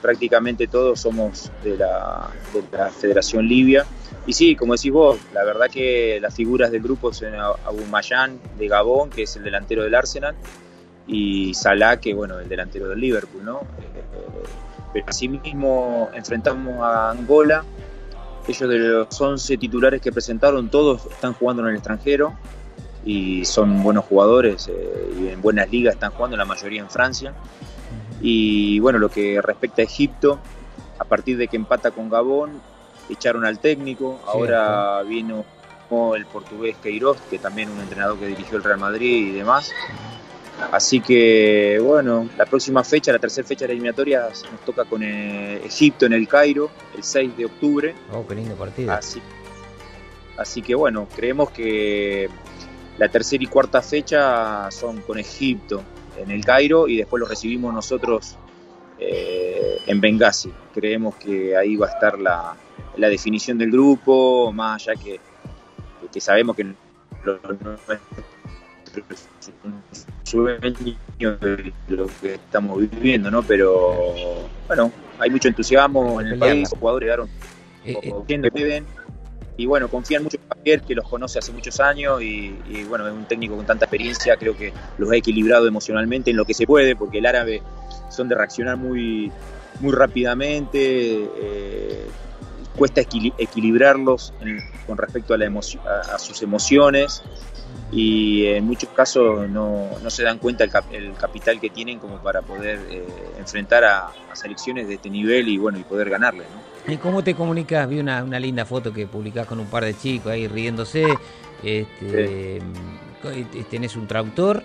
prácticamente 0.00 0.66
todos 0.66 1.00
somos 1.00 1.50
de 1.62 1.76
la, 1.76 2.30
Federación 2.98 3.46
Libia. 3.46 3.84
Y 4.26 4.32
sí, 4.32 4.56
como 4.56 4.74
decís 4.74 4.92
vos, 4.92 5.18
la 5.34 5.44
verdad 5.44 5.68
que 5.70 6.18
las 6.20 6.34
figuras 6.34 6.70
del 6.70 6.82
grupo 6.82 7.12
son 7.12 7.32
Mayan 7.90 8.38
de 8.56 8.68
Gabón, 8.68 9.10
que 9.10 9.24
es 9.24 9.36
el 9.36 9.42
delantero 9.42 9.82
del 9.82 9.94
Arsenal, 9.94 10.34
y 11.06 11.52
Salah, 11.54 11.98
que 11.98 12.14
bueno, 12.14 12.38
el 12.38 12.48
delantero 12.48 12.88
del 12.88 13.00
Liverpool, 13.00 13.44
¿no? 13.44 13.60
Eh, 13.60 14.02
pero 14.92 15.06
asimismo 15.08 16.10
enfrentamos 16.14 16.80
a 16.80 17.10
Angola, 17.10 17.64
ellos 18.46 18.68
de 18.68 18.78
los 18.78 19.20
11 19.20 19.56
titulares 19.56 20.00
que 20.00 20.12
presentaron, 20.12 20.68
todos 20.68 21.06
están 21.06 21.32
jugando 21.32 21.62
en 21.62 21.70
el 21.70 21.74
extranjero 21.76 22.34
y 23.04 23.44
son 23.44 23.82
buenos 23.82 24.04
jugadores 24.04 24.68
eh, 24.68 25.14
y 25.20 25.28
en 25.28 25.42
buenas 25.42 25.70
ligas 25.70 25.94
están 25.94 26.12
jugando, 26.12 26.36
la 26.36 26.44
mayoría 26.44 26.80
en 26.80 26.90
Francia. 26.90 27.34
Y 28.20 28.78
bueno, 28.80 28.98
lo 28.98 29.10
que 29.10 29.40
respecta 29.42 29.82
a 29.82 29.84
Egipto, 29.84 30.38
a 30.98 31.04
partir 31.04 31.36
de 31.36 31.48
que 31.48 31.56
empata 31.56 31.90
con 31.90 32.08
Gabón, 32.08 32.60
echaron 33.08 33.44
al 33.44 33.58
técnico, 33.58 34.20
ahora 34.26 35.02
vino 35.02 35.44
el 36.16 36.24
portugués 36.26 36.76
Queiroz, 36.82 37.18
que 37.28 37.38
también 37.38 37.70
un 37.70 37.80
entrenador 37.80 38.18
que 38.18 38.26
dirigió 38.26 38.56
el 38.56 38.64
Real 38.64 38.78
Madrid 38.78 39.28
y 39.28 39.30
demás. 39.32 39.70
Así 40.70 41.00
que, 41.00 41.78
bueno, 41.82 42.28
la 42.38 42.46
próxima 42.46 42.84
fecha, 42.84 43.12
la 43.12 43.18
tercera 43.18 43.46
fecha 43.46 43.64
de 43.64 43.68
la 43.68 43.72
eliminatoria, 43.72 44.28
nos 44.28 44.60
toca 44.64 44.84
con 44.84 45.02
eh, 45.02 45.60
Egipto 45.64 46.06
en 46.06 46.12
el 46.14 46.28
Cairo, 46.28 46.70
el 46.96 47.02
6 47.02 47.36
de 47.36 47.44
octubre. 47.46 47.94
Oh, 48.12 48.26
qué 48.26 48.34
lindo 48.34 48.54
partido. 48.54 48.92
Así, 48.92 49.20
así 50.38 50.62
que, 50.62 50.74
bueno, 50.74 51.08
creemos 51.14 51.50
que 51.50 52.30
la 52.98 53.08
tercera 53.08 53.42
y 53.42 53.46
cuarta 53.46 53.82
fecha 53.82 54.70
son 54.70 55.00
con 55.02 55.18
Egipto 55.18 55.82
en 56.18 56.30
el 56.30 56.44
Cairo 56.44 56.88
y 56.88 56.98
después 56.98 57.20
lo 57.20 57.26
recibimos 57.26 57.72
nosotros 57.72 58.36
eh, 58.98 59.78
en 59.86 60.00
Benghazi. 60.00 60.52
Creemos 60.74 61.16
que 61.16 61.56
ahí 61.56 61.76
va 61.76 61.88
a 61.88 61.90
estar 61.90 62.18
la, 62.18 62.56
definición 62.96 63.58
del 63.58 63.70
grupo, 63.70 64.52
más 64.52 64.86
allá 64.86 65.00
que, 65.00 65.20
que 66.12 66.20
sabemos 66.20 66.54
que 66.54 66.74
lo, 67.24 67.40
sueño 70.22 71.36
de 71.38 71.72
lo 71.88 72.06
que 72.20 72.34
estamos 72.34 72.78
viviendo, 72.78 73.30
¿no? 73.30 73.42
Pero 73.42 74.48
bueno, 74.66 74.92
hay 75.18 75.30
mucho 75.30 75.48
entusiasmo 75.48 76.20
en 76.20 76.26
el 76.28 76.38
país, 76.38 76.70
los 76.70 76.78
jugadores 76.78 77.06
llegaron 77.06 77.28
eh, 77.84 77.98
eh. 78.02 78.82
Y 79.56 79.66
bueno, 79.66 79.88
confían 79.88 80.22
mucho 80.22 80.38
en 80.38 80.48
Javier, 80.48 80.82
que 80.82 80.94
los 80.94 81.08
conoce 81.08 81.38
hace 81.38 81.52
muchos 81.52 81.78
años 81.80 82.22
y, 82.22 82.54
bueno, 82.88 83.06
es 83.06 83.12
un 83.12 83.24
técnico 83.26 83.56
con 83.56 83.66
tanta 83.66 83.84
experiencia, 83.84 84.36
creo 84.36 84.56
que 84.56 84.72
los 84.98 85.10
ha 85.10 85.16
equilibrado 85.16 85.66
emocionalmente 85.66 86.30
en 86.30 86.36
lo 86.36 86.44
que 86.44 86.54
se 86.54 86.66
puede, 86.66 86.96
porque 86.96 87.18
el 87.18 87.26
árabe 87.26 87.62
son 88.10 88.28
de 88.28 88.34
reaccionar 88.34 88.76
muy, 88.76 89.30
muy 89.80 89.92
rápidamente, 89.92 90.78
eh, 91.36 92.06
cuesta 92.76 93.02
equilibrarlos 93.02 94.32
con 94.86 94.96
respecto 94.96 95.34
a, 95.34 95.38
la 95.38 95.46
a 95.46 96.18
sus 96.18 96.42
emociones 96.42 97.22
y 97.90 98.46
en 98.46 98.64
muchos 98.64 98.88
casos 98.90 99.48
no, 99.50 99.90
no 100.02 100.10
se 100.10 100.22
dan 100.22 100.38
cuenta 100.38 100.64
el, 100.64 101.12
capital 101.14 101.60
que 101.60 101.68
tienen 101.68 101.98
como 101.98 102.16
para 102.22 102.40
poder 102.40 102.80
eh, 102.90 103.04
enfrentar 103.38 103.84
a, 103.84 104.10
selecciones 104.32 104.88
de 104.88 104.94
este 104.94 105.10
nivel 105.10 105.48
y 105.48 105.58
bueno 105.58 105.78
y 105.78 105.82
poder 105.82 106.08
ganarle. 106.08 106.44
¿Y 106.86 106.96
cómo 106.96 107.22
te 107.22 107.34
comunicas? 107.34 107.88
Vi 107.88 108.00
una, 108.00 108.24
una, 108.24 108.40
linda 108.40 108.64
foto 108.64 108.92
que 108.92 109.06
publicás 109.06 109.46
con 109.46 109.60
un 109.60 109.66
par 109.66 109.84
de 109.84 109.94
chicos 109.94 110.32
ahí 110.32 110.48
riéndose. 110.48 111.06
Este, 111.62 112.60
¿Tenés 113.70 113.94
un 113.96 114.06
traductor? 114.08 114.62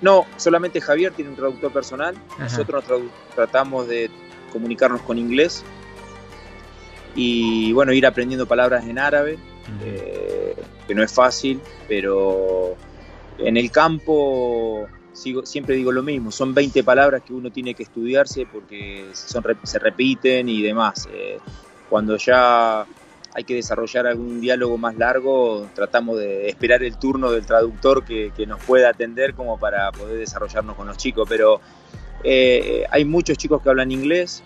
No, 0.00 0.26
solamente 0.36 0.80
Javier 0.80 1.12
tiene 1.12 1.30
un 1.30 1.36
traductor 1.36 1.72
personal. 1.72 2.14
Nosotros 2.38 2.84
tratamos 3.34 3.86
de 3.86 4.10
comunicarnos 4.52 5.02
con 5.02 5.18
inglés 5.18 5.64
y 7.14 7.72
bueno, 7.72 7.92
ir 7.92 8.06
aprendiendo 8.06 8.46
palabras 8.46 8.86
en 8.86 8.98
árabe 8.98 9.38
que 10.86 10.94
no 10.94 11.02
es 11.02 11.12
fácil, 11.12 11.60
pero 11.88 12.76
en 13.38 13.56
el 13.56 13.70
campo 13.70 14.86
sigo, 15.14 15.46
siempre 15.46 15.76
digo 15.76 15.92
lo 15.92 16.02
mismo, 16.02 16.30
son 16.30 16.52
20 16.52 16.84
palabras 16.84 17.22
que 17.22 17.32
uno 17.32 17.50
tiene 17.50 17.74
que 17.74 17.84
estudiarse 17.84 18.46
porque 18.52 19.06
son, 19.14 19.42
se 19.62 19.78
repiten 19.78 20.48
y 20.48 20.60
demás. 20.60 21.08
Eh, 21.10 21.38
cuando 21.88 22.16
ya 22.16 22.84
hay 23.34 23.44
que 23.44 23.54
desarrollar 23.54 24.06
algún 24.06 24.40
diálogo 24.40 24.76
más 24.76 24.96
largo, 24.96 25.68
tratamos 25.74 26.18
de 26.18 26.48
esperar 26.48 26.82
el 26.82 26.98
turno 26.98 27.30
del 27.30 27.46
traductor 27.46 28.04
que, 28.04 28.32
nos 28.46 28.62
pueda 28.62 28.90
atender 28.90 29.34
como 29.34 29.58
para 29.58 29.90
poder 29.92 30.18
desarrollarnos 30.18 30.76
con 30.76 30.86
los 30.86 30.96
chicos, 30.96 31.26
pero 31.28 31.60
eh, 32.22 32.84
hay 32.90 33.04
muchos 33.04 33.38
chicos 33.38 33.62
que 33.62 33.70
hablan 33.70 33.90
inglés 33.90 34.42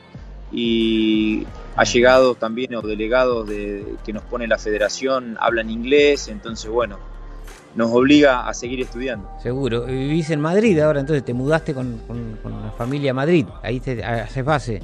y 0.50 1.46
llegado 1.92 2.34
también 2.34 2.74
o 2.74 2.82
delegados 2.82 3.48
de, 3.48 3.84
que 4.04 4.12
nos 4.12 4.24
pone 4.24 4.46
la 4.46 4.58
federación 4.58 5.36
hablan 5.40 5.70
inglés, 5.70 6.28
entonces 6.28 6.70
bueno, 6.70 6.98
nos 7.78 7.92
obliga 7.92 8.48
a 8.48 8.52
seguir 8.54 8.80
estudiando. 8.80 9.30
Seguro. 9.40 9.84
Vivís 9.86 10.30
en 10.30 10.40
Madrid 10.40 10.76
ahora, 10.80 10.98
entonces 10.98 11.24
te 11.24 11.32
mudaste 11.32 11.74
con, 11.74 12.00
la 12.44 12.72
familia 12.76 13.12
a 13.12 13.14
Madrid, 13.14 13.46
ahí 13.62 13.78
te 13.78 14.02
haces 14.02 14.44
base. 14.44 14.82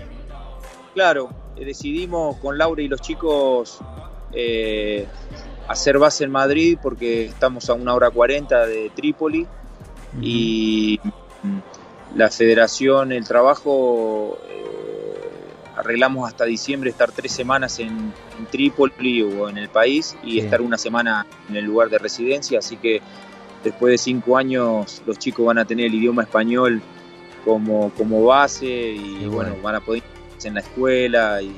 Claro, 0.95 1.29
eh, 1.57 1.65
decidimos 1.65 2.37
con 2.37 2.57
Laura 2.57 2.81
y 2.83 2.87
los 2.87 3.01
chicos 3.01 3.81
eh, 4.33 5.09
hacer 5.67 5.99
base 5.99 6.23
en 6.23 6.31
Madrid 6.31 6.79
porque 6.81 7.25
estamos 7.25 7.69
a 7.69 7.75
una 7.75 7.95
hora 7.95 8.11
cuarenta 8.11 8.65
de 8.65 8.93
Trípoli 8.95 9.45
y 10.23 11.01
la 12.15 12.31
federación, 12.31 13.11
el 13.11 13.27
trabajo 13.27 14.39
arreglamos 15.77 16.29
hasta 16.29 16.45
diciembre 16.45 16.91
estar 16.91 17.11
tres 17.11 17.33
semanas 17.33 17.79
en, 17.79 18.13
Trípoli 18.51 19.23
o 19.23 19.49
en 19.49 19.59
el 19.59 19.69
país 19.69 20.17
y 20.23 20.39
estar 20.39 20.61
una 20.61 20.77
semana 20.77 21.27
en 21.49 21.57
el 21.57 21.65
lugar 21.65 21.89
de 21.89 21.99
residencia, 21.99 22.59
así 22.59 22.77
que 22.77 23.01
después 23.63 23.93
de 23.93 23.99
cinco 23.99 24.37
años 24.37 25.03
los 25.07 25.19
chicos 25.19 25.47
van 25.47 25.59
a 25.59 25.65
tener 25.65 25.87
el 25.87 25.95
idioma 25.95 26.23
español 26.23 26.83
como, 27.45 27.91
como 27.91 28.25
base 28.25 28.67
y 28.67 29.27
bueno, 29.27 29.57
van 29.63 29.77
a 29.77 29.81
poder 29.81 30.03
ir 30.03 30.47
en 30.47 30.55
la 30.55 30.61
escuela 30.61 31.41
y 31.41 31.55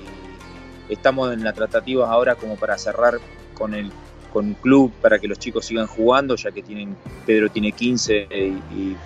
estamos 0.88 1.32
en 1.32 1.42
las 1.42 1.54
tratativas 1.54 2.08
ahora 2.08 2.34
como 2.36 2.56
para 2.56 2.78
cerrar 2.78 3.18
con 3.54 3.74
el 3.74 3.90
con 4.32 4.54
club 4.54 4.92
para 5.00 5.18
que 5.18 5.26
los 5.28 5.38
chicos 5.38 5.64
sigan 5.64 5.86
jugando, 5.86 6.36
ya 6.36 6.50
que 6.52 6.62
tienen 6.62 6.96
Pedro 7.24 7.48
tiene 7.48 7.72
15 7.72 8.28
y, 8.30 8.96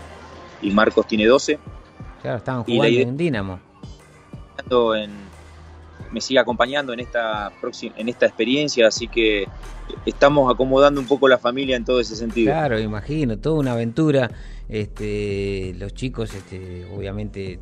y 0.60 0.70
Marcos 0.72 1.06
tiene 1.06 1.26
12. 1.26 1.58
Claro, 2.20 2.38
estaban 2.38 2.64
jugando 2.64 2.98
en 2.98 3.16
Dinamo 3.16 3.69
me 6.12 6.20
sigue 6.20 6.40
acompañando 6.40 6.92
en 6.92 7.00
esta, 7.00 7.52
en 7.96 8.08
esta 8.08 8.26
experiencia, 8.26 8.88
así 8.88 9.08
que 9.08 9.46
estamos 10.06 10.52
acomodando 10.52 11.00
un 11.00 11.06
poco 11.06 11.28
la 11.28 11.38
familia 11.38 11.76
en 11.76 11.84
todo 11.84 12.00
ese 12.00 12.16
sentido. 12.16 12.52
Claro, 12.52 12.78
imagino, 12.78 13.38
toda 13.38 13.60
una 13.60 13.72
aventura. 13.72 14.30
Este, 14.68 15.74
los 15.78 15.94
chicos, 15.94 16.32
este, 16.32 16.86
obviamente, 16.96 17.58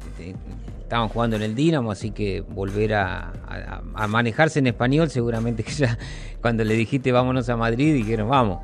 estaban 0.83 1.09
jugando 1.09 1.37
en 1.37 1.43
el 1.43 1.55
Dinamo, 1.55 1.91
así 1.91 2.11
que 2.11 2.43
volver 2.43 2.95
a, 2.95 3.33
manejarse 4.09 4.59
en 4.59 4.67
español, 4.67 5.09
seguramente 5.09 5.63
que 5.63 5.73
ya 5.73 5.99
cuando 6.43 6.65
le 6.65 6.75
dijiste 6.75 7.13
vámonos 7.13 7.49
a 7.49 7.57
Madrid, 7.57 7.95
dijeron 7.95 8.29
vamos. 8.29 8.61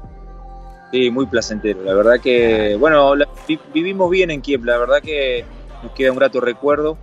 Sí, 0.92 1.10
muy 1.10 1.26
placentero. 1.26 1.82
La 1.82 1.94
verdad 1.94 2.20
que, 2.22 2.76
bueno, 2.78 3.14
vivimos 3.72 4.10
bien 4.10 4.30
en 4.30 4.42
Kiev, 4.42 4.64
la 4.64 4.78
verdad 4.78 5.00
que 5.02 5.44
nos 5.82 5.92
queda 5.92 6.12
un 6.12 6.18
grato 6.18 6.40
recuerdo 6.40 6.96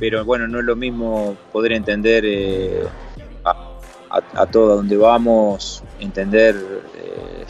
pero 0.00 0.24
bueno, 0.24 0.48
no 0.48 0.58
es 0.58 0.64
lo 0.64 0.74
mismo 0.74 1.36
poder 1.52 1.72
entender 1.72 2.24
eh, 2.26 2.84
a, 3.44 4.46
todo 4.46 4.76
donde 4.76 4.96
vamos, 4.96 5.84
entender, 6.00 6.56
eh, 6.96 7.44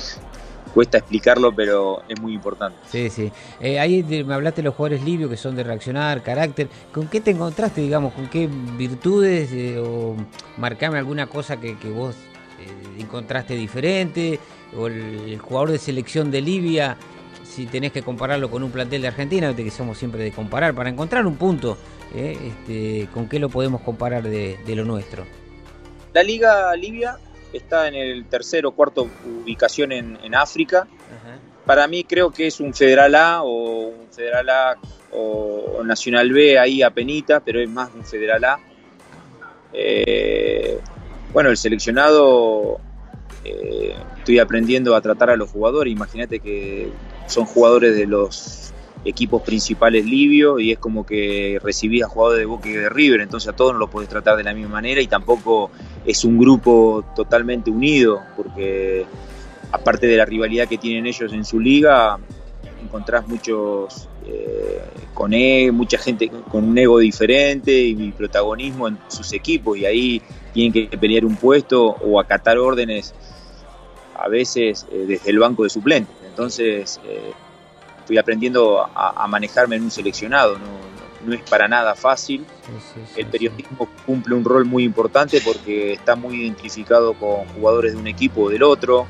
cuesta 0.74 0.98
explicarlo, 0.98 1.54
pero 1.54 2.02
es 2.08 2.20
muy 2.20 2.34
importante. 2.34 2.76
Sí, 2.90 3.08
sí. 3.08 3.32
Eh, 3.60 3.78
ahí 3.78 4.02
me 4.26 4.34
hablaste 4.34 4.60
de 4.60 4.66
los 4.66 4.74
jugadores 4.74 5.02
libios 5.04 5.30
que 5.30 5.36
son 5.36 5.54
de 5.54 5.62
reaccionar, 5.62 6.22
carácter. 6.22 6.68
¿Con 6.92 7.06
qué 7.06 7.20
te 7.20 7.30
encontraste, 7.30 7.80
digamos, 7.80 8.12
con 8.12 8.28
qué 8.28 8.48
virtudes 8.76 9.48
o 9.78 10.16
marcame 10.58 10.98
alguna 10.98 11.28
cosa 11.28 11.58
que, 11.58 11.76
vos 11.94 12.16
encontraste 12.98 13.54
diferente? 13.54 14.40
O 14.76 14.88
el, 14.88 15.38
jugador 15.38 15.70
de 15.70 15.78
selección 15.78 16.30
de 16.32 16.40
Libia 16.42 16.96
si 17.44 17.66
tenés 17.66 17.90
que 17.90 18.02
compararlo 18.02 18.48
con 18.48 18.62
un 18.62 18.70
plantel 18.70 19.02
de 19.02 19.08
Argentina, 19.08 19.54
que 19.56 19.70
somos 19.70 19.98
siempre 19.98 20.22
de 20.22 20.30
comparar, 20.30 20.72
para 20.72 20.88
encontrar 20.88 21.26
un 21.26 21.34
punto 21.34 21.76
¿eh? 22.14 22.38
este, 22.42 23.08
¿con 23.12 23.28
qué 23.28 23.38
lo 23.38 23.48
podemos 23.48 23.80
comparar 23.82 24.22
de, 24.22 24.58
lo 24.66 24.84
nuestro? 24.84 25.24
La 26.12 26.22
Liga 26.22 26.74
Libia 26.76 27.18
está 27.52 27.88
en 27.88 27.94
el 27.94 28.26
tercero 28.26 28.70
o 28.70 28.72
cuarto 28.72 29.08
ubicación 29.44 29.92
en, 29.92 30.34
África. 30.34 30.86
Para 31.66 31.86
mí 31.86 32.04
creo 32.04 32.30
que 32.30 32.46
es 32.46 32.58
un 32.58 32.74
Federal 32.74 33.14
A 33.14 33.42
o 33.42 33.88
un 33.88 34.08
Federal 34.10 34.48
A 34.48 34.78
o 35.12 35.82
Nacional 35.84 36.32
B 36.32 36.58
ahí 36.58 36.82
a 36.82 36.90
penita, 36.90 37.40
pero 37.40 37.60
es 37.60 37.68
más 37.68 37.90
un 37.94 38.04
Federal 38.04 38.44
A. 38.44 38.60
Eh, 39.72 40.78
bueno, 41.32 41.50
el 41.50 41.56
seleccionado 41.56 42.80
eh, 43.44 43.94
estoy 44.18 44.38
aprendiendo 44.38 44.94
a 44.94 45.00
tratar 45.00 45.30
a 45.30 45.36
los 45.36 45.50
jugadores. 45.50 45.92
Imagínate 45.92 46.40
que 46.40 46.90
son 47.26 47.44
jugadores 47.44 47.94
de 47.94 48.06
los 48.06 48.59
equipos 49.04 49.42
principales 49.42 50.04
libios 50.04 50.60
y 50.60 50.72
es 50.72 50.78
como 50.78 51.06
que 51.06 51.58
recibís 51.62 52.02
a 52.02 52.08
jugadores 52.08 52.40
de 52.40 52.46
Boca 52.46 52.68
y 52.68 52.72
de 52.72 52.88
River, 52.88 53.20
entonces 53.20 53.48
a 53.48 53.56
todos 53.56 53.72
no 53.72 53.78
los 53.78 53.90
podés 53.90 54.08
tratar 54.08 54.36
de 54.36 54.44
la 54.44 54.52
misma 54.52 54.74
manera 54.74 55.00
y 55.00 55.06
tampoco 55.06 55.70
es 56.04 56.24
un 56.24 56.38
grupo 56.38 57.04
totalmente 57.16 57.70
unido, 57.70 58.20
porque 58.36 59.06
aparte 59.72 60.06
de 60.06 60.16
la 60.16 60.24
rivalidad 60.24 60.68
que 60.68 60.78
tienen 60.78 61.06
ellos 61.06 61.32
en 61.32 61.44
su 61.44 61.58
liga, 61.60 62.18
encontrás 62.82 63.26
muchos 63.26 64.08
eh, 64.26 64.80
con 65.14 65.32
e, 65.32 65.70
mucha 65.70 65.98
gente 65.98 66.30
con 66.50 66.64
un 66.64 66.76
ego 66.76 66.98
diferente 66.98 67.72
y 67.72 68.12
protagonismo 68.12 68.88
en 68.88 68.98
sus 69.08 69.32
equipos 69.32 69.78
y 69.78 69.86
ahí 69.86 70.22
tienen 70.52 70.72
que 70.72 70.96
pelear 70.98 71.24
un 71.24 71.36
puesto 71.36 71.84
o 71.86 72.20
acatar 72.20 72.58
órdenes 72.58 73.14
a 74.14 74.28
veces 74.28 74.86
eh, 74.90 75.04
desde 75.06 75.30
el 75.30 75.38
banco 75.38 75.64
de 75.64 75.70
suplentes. 75.70 76.14
Entonces, 76.26 77.00
eh, 77.06 77.32
estoy 78.10 78.18
aprendiendo 78.18 78.84
a, 78.92 79.24
manejarme 79.28 79.76
en 79.76 79.84
un 79.84 79.90
seleccionado, 79.92 80.58
no, 80.58 81.32
es 81.32 81.48
para 81.48 81.68
nada 81.68 81.94
fácil. 81.94 82.44
el 83.16 83.26
periodismo 83.26 83.88
cumple 84.04 84.34
un 84.34 84.44
rol 84.44 84.64
muy 84.64 84.82
importante 84.82 85.40
porque 85.44 85.92
está 85.92 86.16
muy 86.16 86.42
identificado 86.42 87.14
con 87.14 87.44
jugadores 87.54 87.92
de 87.92 87.98
un 87.98 88.08
equipo 88.08 88.42
o 88.42 88.50
del 88.50 88.64
otro. 88.64 89.06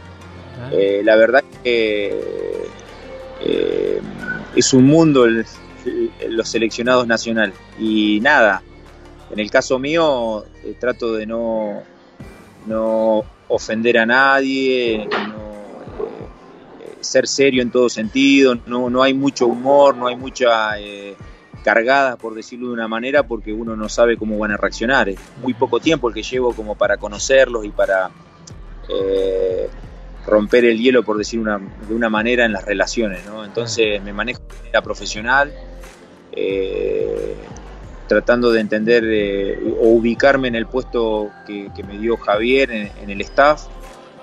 Ah. 0.60 0.68
Eh, 0.72 1.00
la 1.02 1.16
verdad 1.16 1.42
que 1.64 2.20
eh, 3.40 4.02
es 4.54 4.74
un 4.74 4.84
mundo 4.84 5.26
los 5.26 6.48
seleccionados 6.48 7.06
nacionales. 7.06 7.54
Y 7.78 8.20
nada, 8.20 8.62
en 9.30 9.38
el 9.38 9.50
caso 9.50 9.78
mío 9.78 10.44
eh, 10.62 10.74
trato 10.78 11.14
de 11.14 11.24
no, 11.24 11.82
no 12.66 13.24
ofender 13.48 13.96
a 13.96 14.04
nadie, 14.04 15.08
no 15.10 15.39
ser 17.00 17.26
serio 17.26 17.62
en 17.62 17.70
todo 17.70 17.88
sentido, 17.88 18.56
no, 18.66 18.90
no 18.90 19.02
hay 19.02 19.14
mucho 19.14 19.46
humor, 19.46 19.96
no 19.96 20.06
hay 20.06 20.16
mucha 20.16 20.78
eh, 20.78 21.16
cargada, 21.62 22.16
por 22.16 22.34
decirlo 22.34 22.68
de 22.68 22.74
una 22.74 22.88
manera, 22.88 23.22
porque 23.22 23.52
uno 23.52 23.76
no 23.76 23.88
sabe 23.88 24.16
cómo 24.16 24.38
van 24.38 24.52
a 24.52 24.56
reaccionar. 24.56 25.08
Es 25.08 25.18
muy 25.42 25.54
poco 25.54 25.80
tiempo 25.80 26.08
el 26.08 26.14
que 26.14 26.22
llevo 26.22 26.52
como 26.52 26.74
para 26.76 26.96
conocerlos 26.96 27.64
y 27.64 27.70
para 27.70 28.10
eh, 28.88 29.68
romper 30.26 30.64
el 30.64 30.78
hielo, 30.78 31.02
por 31.02 31.18
decir 31.18 31.40
una, 31.40 31.58
de 31.58 31.94
una 31.94 32.08
manera, 32.08 32.44
en 32.44 32.52
las 32.52 32.64
relaciones. 32.64 33.24
¿no? 33.26 33.44
Entonces 33.44 34.02
me 34.02 34.12
manejo 34.12 34.40
de 34.40 34.56
manera 34.56 34.82
profesional. 34.82 35.52
Eh, 36.32 37.34
tratando 38.06 38.50
de 38.50 38.60
entender 38.60 39.04
o 39.80 39.90
ubicarme 39.90 40.48
en 40.48 40.56
el 40.56 40.66
puesto 40.66 41.30
que, 41.46 41.70
me 41.86 41.96
dio 41.96 42.16
Javier 42.16 42.72
en, 42.72 43.08
el 43.08 43.20
staff. 43.20 43.66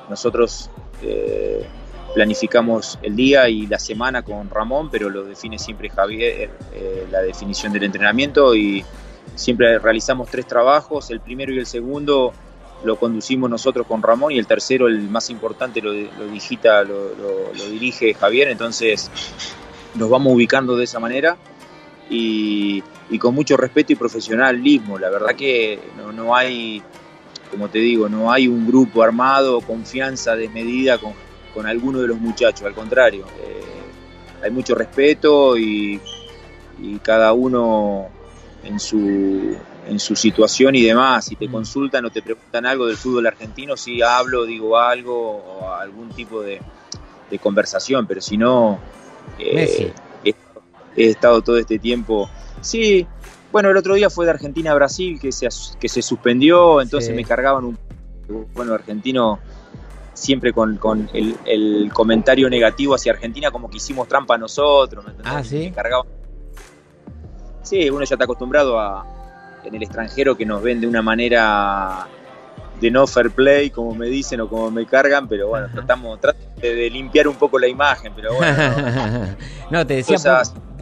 Nosotros 0.10 0.70
planificamos 2.14 2.98
el 3.02 3.16
día 3.16 3.50
y 3.50 3.68
la 3.68 3.80
semana 3.80 4.24
con 4.24 4.50
Ramón, 4.50 4.90
pero 4.90 5.10
lo 5.10 5.24
define 5.24 5.60
siempre 5.60 5.90
Javier, 5.90 6.50
eh, 6.74 7.08
la 7.12 7.22
definición 7.22 7.74
del 7.74 7.84
entrenamiento 7.84 8.56
y 8.56 8.84
siempre 9.36 9.80
realizamos 9.80 10.30
tres 10.30 10.48
trabajos, 10.48 11.12
el 11.12 11.20
primero 11.20 11.54
y 11.54 11.60
el 11.60 11.66
segundo 11.66 12.34
lo 12.84 12.96
conducimos 12.98 13.50
nosotros 13.50 13.88
con 13.88 14.02
Ramón 14.02 14.32
y 14.32 14.38
el 14.38 14.46
tercero, 14.46 14.88
el 14.88 15.10
más 15.10 15.30
importante, 15.30 15.82
lo, 15.82 15.92
digita, 15.92 16.84
lo, 16.84 17.54
dirige 17.70 18.14
Javier, 18.14 18.50
entonces 18.50 19.10
nos 19.96 20.10
vamos 20.10 20.34
ubicando 20.34 20.76
de 20.76 20.84
esa 20.84 21.00
manera 21.00 21.38
y, 22.10 22.84
con 23.20 23.34
mucho 23.34 23.58
respeto 23.58 23.94
y 23.94 23.96
profesionalismo, 23.96 25.00
la 25.00 25.10
verdad 25.10 25.36
que 25.36 25.80
no, 25.98 26.12
no 26.12 26.36
hay 26.36 26.84
como 27.50 27.70
te 27.70 27.80
digo, 27.80 28.10
no 28.10 28.32
hay 28.32 28.48
un 28.48 28.68
grupo 28.68 29.02
armado, 29.02 29.62
confianza 29.62 30.36
desmedida 30.36 30.98
con 30.98 31.14
con 31.58 31.66
alguno 31.66 32.00
de 32.02 32.08
los 32.08 32.20
muchachos, 32.20 32.68
al 32.68 32.76
contrario. 32.76 33.26
Eh, 33.40 34.44
hay 34.44 34.52
mucho 34.52 34.76
respeto 34.76 35.58
y, 35.58 36.00
cada 37.02 37.34
uno 37.34 38.10
en 38.64 38.80
su, 38.80 39.58
en 39.88 40.00
su 40.00 40.16
situación 40.16 40.76
y 40.76 40.84
demás. 40.84 41.26
Si 41.26 41.36
te 41.36 41.48
mm. 41.48 41.52
consultan 41.52 42.06
o 42.06 42.12
te 42.12 42.22
preguntan 42.22 42.68
algo 42.68 42.86
del 42.86 42.96
fútbol 42.96 43.26
argentino, 43.26 43.76
sí 43.76 44.04
hablo, 44.04 44.46
digo 44.46 44.78
algo 44.78 45.18
o 45.18 45.74
algún 45.74 46.10
tipo 46.10 46.44
de, 46.44 46.62
conversación, 47.42 48.06
pero 48.06 48.22
si 48.22 48.38
no, 48.38 48.78
eh, 49.40 49.92
he, 50.24 51.10
estado 51.10 51.42
todo 51.42 51.58
este 51.58 51.80
tiempo. 51.80 52.30
Sí, 52.62 53.08
bueno, 53.52 53.72
el 53.72 53.78
otro 53.78 53.96
día 53.96 54.12
fue 54.12 54.26
de 54.26 54.32
Argentina 54.32 54.74
a 54.74 54.76
Brasil 54.76 55.20
que 55.20 55.32
se, 55.32 55.48
que 55.80 55.90
se 55.90 56.04
suspendió, 56.04 56.82
entonces 56.82 57.16
me 57.16 57.24
cargaban 57.24 57.66
un. 57.66 57.80
Bueno, 58.54 58.74
argentino 58.76 59.40
siempre 60.18 60.52
con, 60.52 60.80
el, 61.14 61.92
comentario 61.94 62.50
negativo 62.50 62.96
hacia 62.96 63.14
Argentina, 63.14 63.52
como 63.52 63.70
que 63.70 63.78
hicimos 63.78 64.08
trampa 64.08 64.38
nosotros. 64.38 65.06
Ah, 65.24 65.44
sí. 65.44 65.72
Sí, 67.62 67.90
uno 67.90 68.04
ya 68.04 68.16
está 68.16 68.24
acostumbrado 68.24 68.80
a 68.80 69.06
en 69.64 69.76
el 69.76 69.84
extranjero 69.84 70.38
que 70.38 70.46
nos 70.46 70.62
ven 70.64 70.80
de 70.80 70.88
una 70.88 71.02
manera 71.02 72.08
de 72.80 72.92
no 72.92 73.06
fair 73.06 73.32
play, 73.32 73.70
como 73.70 73.94
me 73.94 74.08
dicen 74.08 74.40
o 74.42 74.48
como 74.48 74.72
me 74.72 74.86
cargan, 74.86 75.28
pero 75.28 75.50
bueno, 75.50 75.68
tratamos 75.74 76.20
de, 76.62 76.90
limpiar 76.90 77.28
un 77.28 77.36
poco 77.36 77.60
la 77.60 77.68
imagen, 77.68 78.14
pero 78.16 78.36
bueno. 78.36 79.36
no, 79.70 79.86
te 79.88 79.96
decía, 79.96 80.18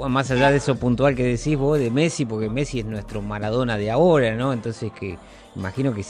más 0.07 0.29
allá 0.31 0.51
de 0.51 0.57
eso 0.57 0.75
puntual 0.75 1.15
que 1.15 1.23
decís 1.23 1.57
vos 1.57 1.79
de 1.79 1.89
Messi, 1.89 2.25
porque 2.25 2.49
Messi 2.49 2.79
es 2.79 2.85
nuestro 2.85 3.21
Maradona 3.21 3.77
de 3.77 3.91
ahora, 3.91 4.35
¿no? 4.35 4.53
Entonces 4.53 4.91
que 4.91 5.17
imagino 5.55 5.93
que 5.93 6.03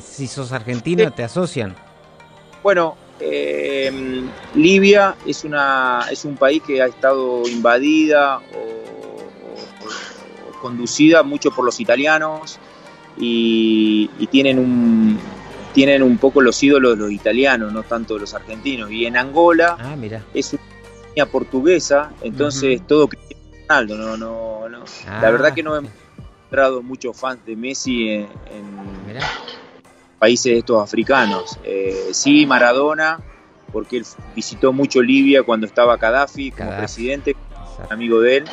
si 0.00 0.26
sos 0.26 0.52
argentino 0.52 1.10
te 1.12 1.24
asocian. 1.24 1.74
Bueno, 2.62 2.96
eh, 3.20 4.22
Libia 4.54 5.16
es, 5.26 5.44
una, 5.44 6.06
es 6.10 6.24
un 6.24 6.36
país 6.36 6.62
que 6.62 6.82
ha 6.82 6.86
estado 6.86 7.48
invadida 7.48 8.38
o, 8.38 8.78
conducida 10.60 11.22
mucho 11.22 11.50
por 11.50 11.64
los 11.64 11.78
italianos 11.80 12.58
y, 13.16 14.08
tienen, 14.30 14.58
un, 14.58 15.18
tienen 15.72 16.02
un 16.02 16.18
poco 16.18 16.40
los 16.40 16.62
ídolos 16.62 16.98
los 16.98 17.12
italianos, 17.12 17.72
no 17.72 17.82
tanto 17.82 18.18
los 18.18 18.34
argentinos. 18.34 18.90
Y 18.90 19.06
en 19.06 19.16
Angola 19.16 19.76
ah, 19.78 19.96
es 20.34 20.52
una 20.52 20.62
línea 21.08 21.26
portuguesa, 21.26 22.12
entonces 22.22 22.86
todo 22.86 23.08
Ronaldo. 23.68 23.96
No, 23.96 24.16
no, 24.16 24.68
no. 24.68 24.78
La 25.06 25.28
ah. 25.28 25.30
verdad 25.30 25.54
que 25.54 25.62
no 25.62 25.76
hemos 25.76 25.92
encontrado 26.18 26.82
muchos 26.82 27.16
fans 27.16 27.44
de 27.44 27.56
Messi 27.56 28.08
en, 28.08 28.28
países 30.18 30.58
estos 30.58 30.82
africanos. 30.82 31.58
Eh, 31.64 32.08
sí, 32.12 32.46
Maradona, 32.46 33.20
porque 33.72 33.98
él 33.98 34.06
visitó 34.34 34.72
mucho 34.72 35.02
Libia 35.02 35.42
cuando 35.42 35.66
estaba 35.66 35.96
Gaddafi 35.96 36.50
como 36.50 36.76
presidente, 36.76 37.36
amigo 37.90 38.20
de 38.20 38.38
él. 38.38 38.44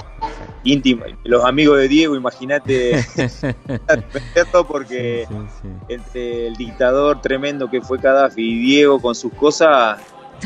Íntimo, 0.63 1.05
los 1.23 1.45
amigos 1.45 1.77
de 1.77 1.87
Diego, 1.87 2.15
imagínate 2.15 3.05
porque 4.67 5.27
entre 5.87 6.47
el 6.47 6.55
dictador 6.55 7.21
tremendo 7.21 7.69
que 7.69 7.81
fue 7.81 7.99
Gaddafi 7.99 8.41
y 8.41 8.59
Diego 8.59 8.99
con 8.99 9.13
sus 9.13 9.31
cosas, 9.33 9.99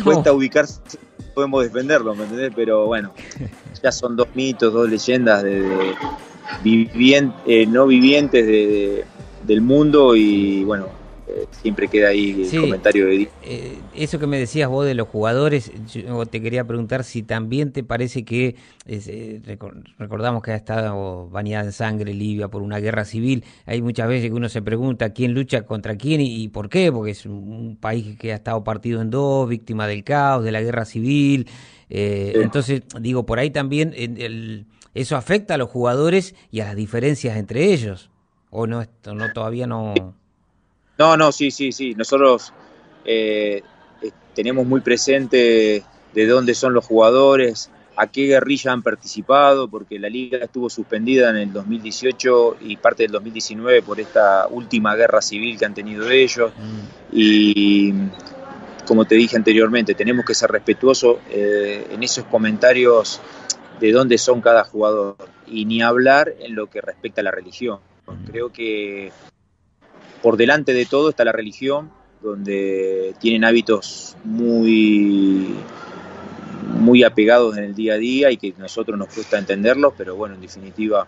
cuesta 0.04 0.34
ubicarse, 0.34 0.82
podemos 1.34 1.64
defenderlo, 1.64 2.16
¿me 2.16 2.24
entendés? 2.24 2.52
Pero 2.54 2.86
bueno, 2.86 3.14
ya 3.84 3.92
son 3.94 4.18
dos 4.18 4.28
mitos, 4.36 4.74
dos 4.74 4.90
leyendas 4.90 5.42
de, 5.42 5.96
eh, 6.66 7.66
no 7.66 7.88
vivientes 7.88 9.06
del 9.46 9.62
mundo 9.62 10.18
y 10.18 10.66
bueno, 10.66 10.99
eh, 11.30 11.46
siempre 11.52 11.88
queda 11.88 12.10
ahí 12.10 12.50
el 12.52 12.62
comentario 12.62 13.06
de 13.06 13.30
eh, 13.44 13.78
eso 13.94 14.18
que 14.18 14.26
me 14.26 14.40
decías 14.40 14.68
vos 14.68 14.86
de 14.86 14.96
los 14.96 15.08
jugadores, 15.08 15.72
yo 15.94 16.26
te 16.26 16.42
quería 16.42 16.66
preguntar 16.66 17.04
si 17.04 17.22
también 17.22 17.72
te 17.72 17.84
parece 17.84 18.26
que 18.26 18.56
eh, 18.88 19.42
recordamos 20.00 20.42
que 20.42 20.52
ha 20.52 20.56
estado 20.56 21.30
bañada 21.30 21.66
en 21.66 21.72
sangre 21.72 22.14
Libia 22.14 22.48
por 22.48 22.64
una 22.64 22.80
guerra 22.80 23.06
civil. 23.06 23.44
Hay 23.68 23.82
muchas 23.82 24.08
veces 24.08 24.30
que 24.30 24.36
uno 24.36 24.50
se 24.50 24.64
pregunta 24.64 25.14
quién 25.14 25.34
lucha 25.34 25.64
contra 25.64 25.98
quién 25.98 26.22
y, 26.22 26.48
por 26.48 26.68
qué, 26.68 26.92
porque 26.92 27.12
es 27.12 27.26
un, 27.26 27.78
país 27.80 28.18
que 28.18 28.32
ha 28.32 28.36
estado 28.36 28.64
partido 28.64 29.02
en 29.02 29.12
dos, 29.12 29.48
víctima 29.48 29.86
del 29.86 30.04
caos, 30.04 30.44
de 30.44 30.52
la 30.52 30.62
guerra 30.62 30.86
civil. 30.86 31.48
Entonces, 31.90 32.82
digo, 33.00 33.26
por 33.26 33.40
ahí 33.40 33.52
también 33.52 33.94
el, 33.96 34.66
eso 34.96 35.16
afecta 35.16 35.54
a 35.54 35.58
los 35.58 35.70
jugadores 35.70 36.34
y 36.52 36.62
a 36.62 36.66
las 36.66 36.76
diferencias 36.76 37.38
entre 37.38 37.72
ellos. 37.72 38.10
¿O 38.50 38.66
no, 38.66 38.82
esto 38.82 39.14
no 39.14 39.32
todavía 39.32 39.68
no? 39.68 39.94
No, 41.00 41.16
no, 41.16 41.32
sí, 41.32 41.50
sí, 41.50 41.72
sí. 41.72 41.96
Nosotros 41.96 42.54
eh, 43.06 43.64
eh, 44.02 44.12
tenemos 44.36 44.68
muy 44.68 44.82
presente 44.82 45.84
de 46.14 46.28
dónde 46.28 46.54
son 46.54 46.74
los 46.74 46.86
jugadores, 46.86 47.72
a 47.96 48.08
qué 48.08 48.28
guerrilla 48.28 48.74
han 48.74 48.84
participado, 48.84 49.70
porque 49.70 49.98
la 49.98 50.10
liga 50.10 50.40
estuvo 50.40 50.70
suspendida 50.70 51.30
en 51.30 51.38
el 51.38 51.54
2018 51.54 52.58
y 52.62 52.76
parte 52.76 53.04
del 53.04 53.14
2019 53.14 53.82
por 53.82 54.02
esta 54.02 54.48
última 54.50 54.94
guerra 54.96 55.22
civil 55.22 55.58
que 55.58 55.66
han 55.66 55.74
tenido 55.74 56.10
ellos. 56.10 56.52
Mm. 56.58 57.18
Y 57.18 57.94
como 58.86 59.06
te 59.06 59.16
dije 59.16 59.38
anteriormente, 59.38 59.96
tenemos 59.96 60.26
que 60.26 60.36
ser 60.36 60.52
respetuosos 60.52 61.18
eh, 61.30 61.88
en 61.92 62.04
esos 62.04 62.26
comentarios 62.26 63.22
de 63.80 63.92
dónde 63.94 64.18
son 64.18 64.42
cada 64.42 64.66
jugador 64.66 65.16
y 65.48 65.64
ni 65.64 65.82
hablar 65.82 66.34
en 66.40 66.56
lo 66.56 66.70
que 66.70 66.82
respecta 66.82 67.22
a 67.22 67.24
la 67.24 67.32
religión. 67.32 67.80
Mm. 68.06 68.26
Creo 68.26 68.52
que 68.52 69.12
por 70.22 70.38
delante 70.38 70.74
de 70.74 70.86
todo 70.86 71.10
está 71.10 71.24
la 71.26 71.32
religión, 71.32 71.92
donde 72.22 73.14
tienen 73.20 73.46
hábitos 73.46 74.16
muy 74.24 75.56
muy 76.80 77.04
apegados 77.04 77.58
en 77.58 77.64
el 77.64 77.76
día 77.76 77.94
a 77.94 77.98
día 77.98 78.32
y 78.32 78.38
que 78.38 78.54
a 78.58 78.62
nosotros 78.62 78.98
nos 78.98 79.14
cuesta 79.14 79.38
entenderlos, 79.38 79.94
pero 79.98 80.16
bueno, 80.16 80.36
en 80.36 80.42
definitiva 80.42 81.08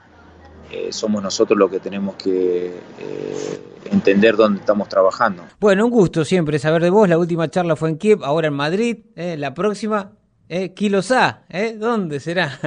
eh, 0.72 0.88
somos 0.92 1.22
nosotros 1.22 1.58
los 1.58 1.70
que 1.70 1.80
tenemos 1.80 2.16
que 2.16 2.68
eh, 2.68 3.62
entender 3.92 4.36
dónde 4.36 4.60
estamos 4.60 4.88
trabajando. 4.88 5.44
Bueno, 5.60 5.86
un 5.86 5.92
gusto 5.92 6.24
siempre 6.24 6.60
saber 6.60 6.82
de 6.82 6.90
vos. 6.90 7.08
La 7.10 7.18
última 7.18 7.50
charla 7.50 7.76
fue 7.76 7.90
en 7.90 7.98
Kiev, 7.98 8.24
ahora 8.24 8.48
en 8.48 8.54
Madrid. 8.54 8.98
Eh, 9.16 9.36
la 9.38 9.54
próxima, 9.54 10.14
eh, 10.48 10.74
Kilosá, 10.74 11.44
¿eh? 11.50 11.76
¿Dónde 11.78 12.20
será? 12.20 12.58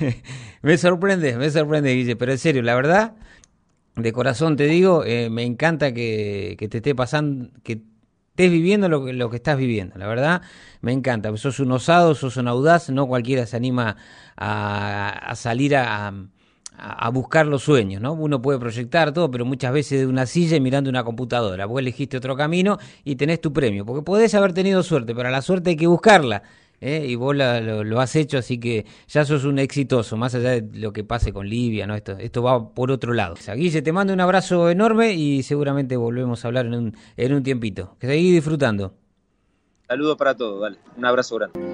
me 0.62 0.76
sorprende, 0.76 1.36
me 1.36 1.50
sorprende, 1.50 1.94
Guille, 1.94 2.16
pero 2.16 2.32
en 2.32 2.38
serio, 2.38 2.62
la 2.62 2.74
verdad, 2.74 3.14
de 3.96 4.12
corazón 4.12 4.56
te 4.56 4.66
digo, 4.66 5.04
eh, 5.04 5.28
me 5.30 5.44
encanta 5.44 5.92
que, 5.92 6.56
te 6.58 6.78
esté 6.78 6.94
pasando, 6.94 7.50
que 7.62 7.82
estés 8.30 8.50
viviendo 8.50 8.88
lo, 8.88 9.12
lo, 9.12 9.30
que 9.30 9.36
estás 9.36 9.58
viviendo, 9.58 9.98
la 9.98 10.06
verdad, 10.06 10.42
me 10.80 10.92
encanta. 10.92 11.34
Sos 11.36 11.60
un 11.60 11.72
osado, 11.72 12.14
sos 12.14 12.36
un 12.36 12.48
audaz, 12.48 12.88
no 12.90 13.06
cualquiera 13.06 13.44
se 13.46 13.56
anima 13.56 13.96
a, 14.36 15.32
salir 15.36 15.76
a, 15.76 16.14
a, 16.78 17.10
buscar 17.10 17.46
los 17.46 17.62
sueños, 17.62 18.00
¿no? 18.00 18.14
Uno 18.14 18.40
puede 18.40 18.58
proyectar 18.58 19.12
todo, 19.12 19.30
pero 19.30 19.44
muchas 19.44 19.72
veces 19.72 20.00
de 20.00 20.06
una 20.06 20.24
silla 20.24 20.56
y 20.56 20.60
mirando 20.60 20.88
una 20.88 21.04
computadora. 21.04 21.66
Vos 21.66 21.80
elegiste 21.80 22.16
otro 22.16 22.34
camino 22.34 22.78
y 23.04 23.16
tenés 23.16 23.42
tu 23.42 23.52
premio, 23.52 23.84
porque 23.84 24.02
podés 24.02 24.34
haber 24.34 24.54
tenido 24.54 24.82
suerte, 24.82 25.14
pero 25.14 25.28
a 25.28 25.32
la 25.32 25.42
suerte 25.42 25.70
hay 25.70 25.76
que 25.76 25.86
buscarla. 25.86 26.42
¿Eh? 26.82 27.06
y 27.08 27.14
vos 27.14 27.34
lo, 27.34 28.00
has 28.00 28.16
hecho, 28.16 28.38
así 28.38 28.58
que 28.58 28.84
ya 29.08 29.24
sos 29.24 29.44
un 29.44 29.58
exitoso, 29.58 30.16
más 30.16 30.34
allá 30.34 30.50
de 30.60 30.68
lo 30.78 30.92
que 30.92 31.04
pase 31.04 31.32
con 31.32 31.48
Libia, 31.48 31.86
¿no? 31.86 31.94
Esto, 31.94 32.18
esto 32.18 32.42
va 32.42 32.74
por 32.74 32.90
otro 32.90 33.14
lado. 33.14 33.36
Guille, 33.54 33.80
te 33.80 33.92
mando 33.92 34.12
un 34.12 34.20
abrazo 34.20 34.68
enorme 34.68 35.14
y 35.14 35.42
seguramente 35.42 35.96
volvemos 35.96 36.44
a 36.44 36.48
hablar 36.48 36.66
en 36.66 36.74
un, 36.74 36.96
en 37.16 37.32
un 37.32 37.42
tiempito. 37.42 37.96
Que 37.98 38.08
seguís 38.08 38.34
disfrutando. 38.34 38.94
Saludos 39.86 40.16
para 40.16 40.36
todos, 40.36 40.60
dale. 40.60 40.78
Un 40.96 41.04
abrazo 41.04 41.36
grande. 41.36 41.71